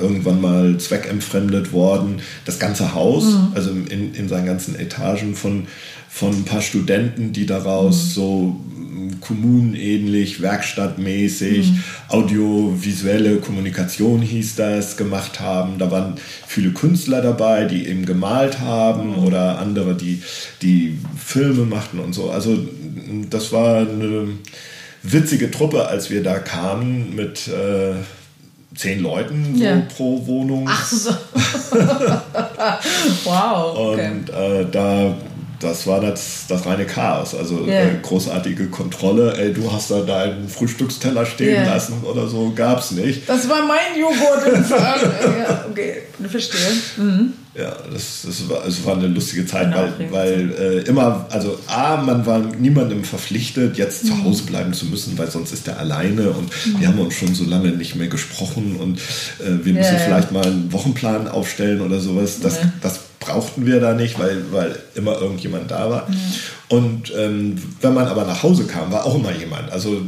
[0.02, 2.22] irgendwann mal zweckentfremdet worden.
[2.46, 3.26] Das ganze Haus,
[3.56, 5.68] also in, in seinen ganzen Etagen von,
[6.10, 11.74] von ein paar Studenten, die daraus so mm, kommunenähnlich, werkstattmäßig,
[12.10, 15.78] audiovisuelle Kommunikation hieß das, gemacht haben.
[15.78, 16.16] Da waren
[16.46, 20.22] viele Künstler dabei, die eben gemalt haben oder andere, die,
[20.62, 22.30] die Filme machten und so.
[22.30, 22.58] Also
[23.30, 24.28] das war eine
[25.04, 27.94] witzige Truppe, als wir da kamen mit äh,
[28.78, 29.82] zehn Leuten so Ja.
[29.98, 30.66] pro Wohnung.
[30.70, 31.12] Ach so.
[33.26, 33.76] wow.
[33.94, 34.12] Okay.
[34.12, 35.16] Und äh, da,
[35.60, 37.36] das war das, das reine Chaos.
[37.36, 37.82] Also Ja.
[37.82, 39.36] äh, großartige Kontrolle.
[39.38, 41.74] Ey, du hast da deinen Frühstücksteller stehen Ja.
[41.74, 43.28] lassen oder so, gab's nicht.
[43.28, 46.60] Das war mein Joghurt ja, okay, verstehe.
[46.98, 47.34] Mhm.
[47.60, 51.58] Ja, das, das, war, es war eine lustige Zeit, Eine weil, weil äh, immer, also
[51.66, 54.08] A, man war niemandem verpflichtet, jetzt Mhm.
[54.10, 57.34] zu Hause bleiben zu müssen, weil sonst ist er alleine und wir haben uns schon
[57.34, 59.00] so lange nicht mehr gesprochen und
[59.40, 62.40] äh, wir Ja, müssen vielleicht mal einen Wochenplan aufstellen oder sowas.
[62.42, 62.72] Das, Ja.
[62.84, 66.08] das brauchten wir da nicht, weil, weil immer irgendjemand da war.
[66.70, 69.72] Und ähm, wenn man aber nach Hause kam, war auch immer jemand.
[69.72, 70.02] Also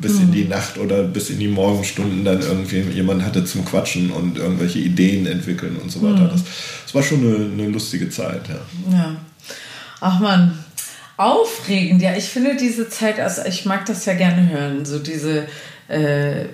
[0.00, 0.32] bis in Mhm.
[0.32, 4.78] die Nacht oder bis in die Morgenstunden dann irgendwie jemand hatte zum Quatschen und irgendwelche
[4.78, 6.14] Ideen entwickeln und so Mhm.
[6.14, 6.28] weiter.
[6.32, 6.42] Das,
[6.84, 8.60] das war schon eine, eine lustige Zeit, ja.
[8.96, 9.16] Ja.
[10.00, 10.58] Ach man,
[11.16, 12.00] aufregend.
[12.02, 15.44] Ja, ich finde diese Zeit, also ich mag das ja gerne hören, so diese,
[15.88, 16.46] äh,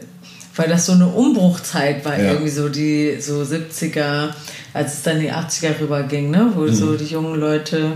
[0.57, 2.32] weil das so eine Umbruchzeit war, Ja.
[2.32, 4.34] irgendwie so die so 70er,
[4.72, 6.51] als es dann die 80er rüberging, ne?
[6.55, 6.74] wo Mhm.
[6.74, 7.92] so die jungen Leute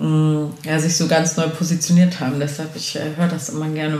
[0.00, 2.40] mh, ja, sich so ganz neu positioniert haben.
[2.40, 3.98] Deshalb, ich äh, höre das immer gerne.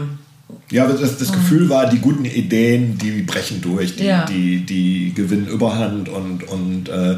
[0.71, 4.05] Ja, das, das Gefühl war, die guten Ideen, die brechen durch, die.
[4.05, 4.25] Ja.
[4.25, 7.17] die, die gewinnen Überhand und, und äh,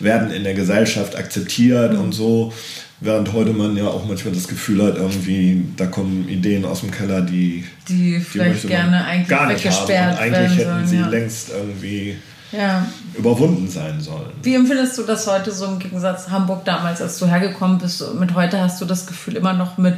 [0.00, 2.00] werden in der Gesellschaft akzeptiert Mhm.
[2.00, 2.52] und so.
[3.00, 6.90] Während heute man ja auch manchmal das Gefühl hat, irgendwie, da kommen Ideen aus dem
[6.90, 9.72] Keller, die, Die vielleicht man gerne eigentlich gar nicht haben.
[9.74, 10.86] weggesperrt Und eigentlich hätten sollen.
[10.86, 11.08] sie ja.
[11.08, 12.16] längst irgendwie
[12.52, 12.86] ja.
[13.18, 14.30] überwunden sein sollen.
[14.42, 18.02] Wie empfindest du das heute so im Gegensatz Hamburg damals, als du hergekommen bist?
[18.18, 19.94] Mit heute hast du das Gefühl immer noch mit,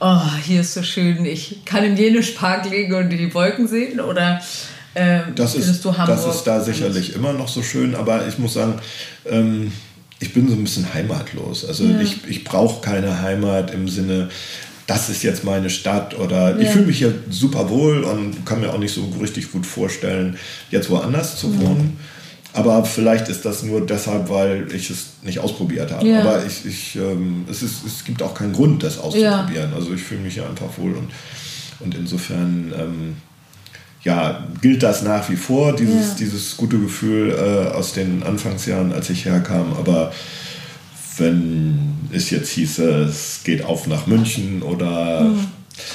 [0.00, 4.00] oh, hier ist so schön, ich kann in Jenisch Park liegen und die Wolken sehen?
[4.00, 4.40] Oder
[4.94, 6.16] ähm, Das findest ist, du Hamburg?
[6.24, 8.74] das ist da sicherlich immer noch so schön, aber ich muss sagen,
[9.28, 9.72] ähm,
[10.18, 11.64] ich bin so ein bisschen heimatlos.
[11.66, 12.00] Also Ja.
[12.00, 14.28] ich, ich brauche keine Heimat im Sinne,
[14.86, 16.70] das ist jetzt meine Stadt oder ich Ja.
[16.70, 20.38] fühle mich hier super wohl und kann mir auch nicht so richtig gut vorstellen,
[20.70, 21.98] jetzt woanders zu wohnen.
[22.56, 26.06] Aber vielleicht ist das nur deshalb, weil ich es nicht ausprobiert habe.
[26.06, 26.20] Ja.
[26.20, 29.72] Aber ich, ich, ähm, es, ist, es gibt auch keinen Grund, das auszuprobieren.
[29.74, 31.10] Also ich fühle mich hier einfach wohl und,
[31.80, 33.16] und insofern ähm,
[34.02, 36.14] ja, gilt das nach wie vor, dieses, Ja.
[36.20, 39.74] dieses gute Gefühl äh, aus den Anfangsjahren, als ich herkam.
[39.78, 40.12] Aber
[41.18, 41.78] wenn
[42.12, 45.30] es jetzt hieße, es geht auf nach München oder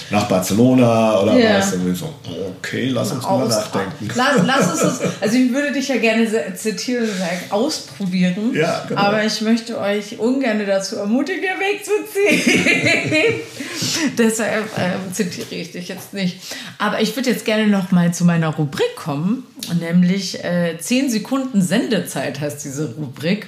[0.09, 1.57] nach Barcelona oder Ja.
[1.57, 1.73] was.
[1.73, 2.13] Und so,
[2.57, 4.09] okay, lass uns mal nachdenken.
[4.15, 8.51] Lass, lass uns das, also ich würde dich ja gerne zitieren und sagen, ausprobieren.
[8.53, 9.01] Ja, genau.
[9.01, 13.39] Aber ich möchte euch ungern dazu ermutigen, wegzuziehen.
[14.17, 16.37] Deshalb ähm, zitiere ich dich jetzt nicht.
[16.77, 19.43] Aber ich würde jetzt gerne noch mal zu meiner Rubrik kommen,
[19.79, 23.47] nämlich äh, 10 Sekunden Sendezeit heißt diese Rubrik.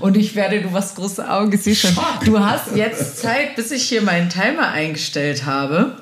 [0.00, 3.82] Und ich werde, du was große Augen, sehe schon, du hast jetzt Zeit, bis ich
[3.84, 5.96] hier meinen Timer eingestellt habe.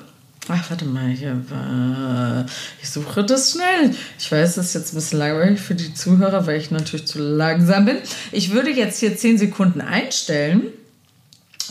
[0.49, 2.45] Ach, warte mal, hier war.
[2.81, 3.95] Ich suche das schnell.
[4.19, 7.19] Ich weiß, das ist jetzt ein bisschen langweilig für die Zuhörer, weil ich natürlich zu
[7.19, 7.97] langsam bin.
[8.33, 10.63] Ich würde jetzt hier 10 Sekunden einstellen.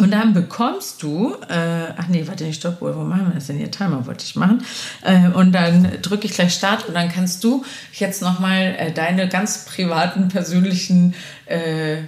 [0.02, 3.70] Und dann bekommst du, äh, ach nee, warte, stopp, wo machen wir das denn hier?
[3.70, 4.64] Timer wollte ich machen.
[5.02, 9.28] Äh, und dann drücke ich gleich Start und dann kannst du jetzt nochmal äh, deine
[9.28, 11.14] ganz privaten, persönlichen
[11.46, 11.98] äh,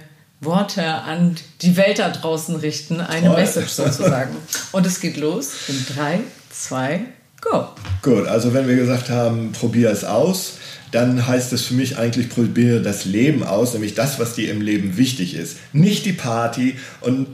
[0.41, 2.99] Worte an die Welt da draußen richten.
[2.99, 3.37] Eine Toll.
[3.37, 4.35] Message sozusagen.
[4.73, 6.19] Und es geht los in drei,
[6.49, 6.99] zwei,
[7.39, 7.69] go.
[8.01, 10.57] Gut, also wenn wir gesagt haben, probier es aus,
[10.91, 14.61] dann heißt es für mich eigentlich, probiere das Leben aus, nämlich das, was dir im
[14.61, 15.57] Leben wichtig ist.
[15.71, 17.27] Nicht die Party und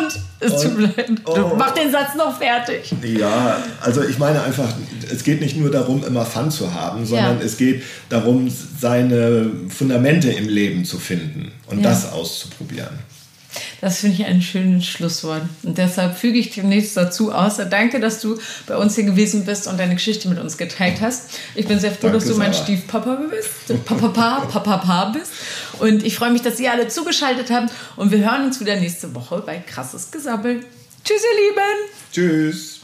[0.00, 1.10] Und es tut mir leid.
[1.24, 1.52] Oh.
[1.56, 2.92] mach den Satz noch fertig.
[3.02, 4.68] Ja, also ich meine einfach,
[5.12, 7.44] es geht nicht nur darum, immer Fun zu haben, sondern Ja.
[7.44, 11.90] es geht darum, seine Fundamente im Leben zu finden und Ja.
[11.90, 12.98] das auszuprobieren.
[13.80, 15.42] Das finde ich ein schönes Schlusswort.
[15.62, 17.58] Und deshalb füge ich demnächst dazu aus.
[17.70, 18.36] Danke, dass du
[18.66, 21.28] bei uns hier gewesen bist und deine Geschichte mit uns geteilt hast.
[21.54, 22.52] Ich bin sehr froh, Danke, dass du mein.
[22.52, 23.84] Stiefpapa bist.
[23.84, 25.30] Papa, Papa bist.
[25.80, 27.72] Und ich freue mich, dass ihr alle zugeschaltet habt.
[27.96, 30.64] Und wir hören uns wieder nächste Woche bei Krasses Gesabbel.
[31.04, 31.90] Tschüss, ihr Lieben!
[32.12, 32.80] Tschüss.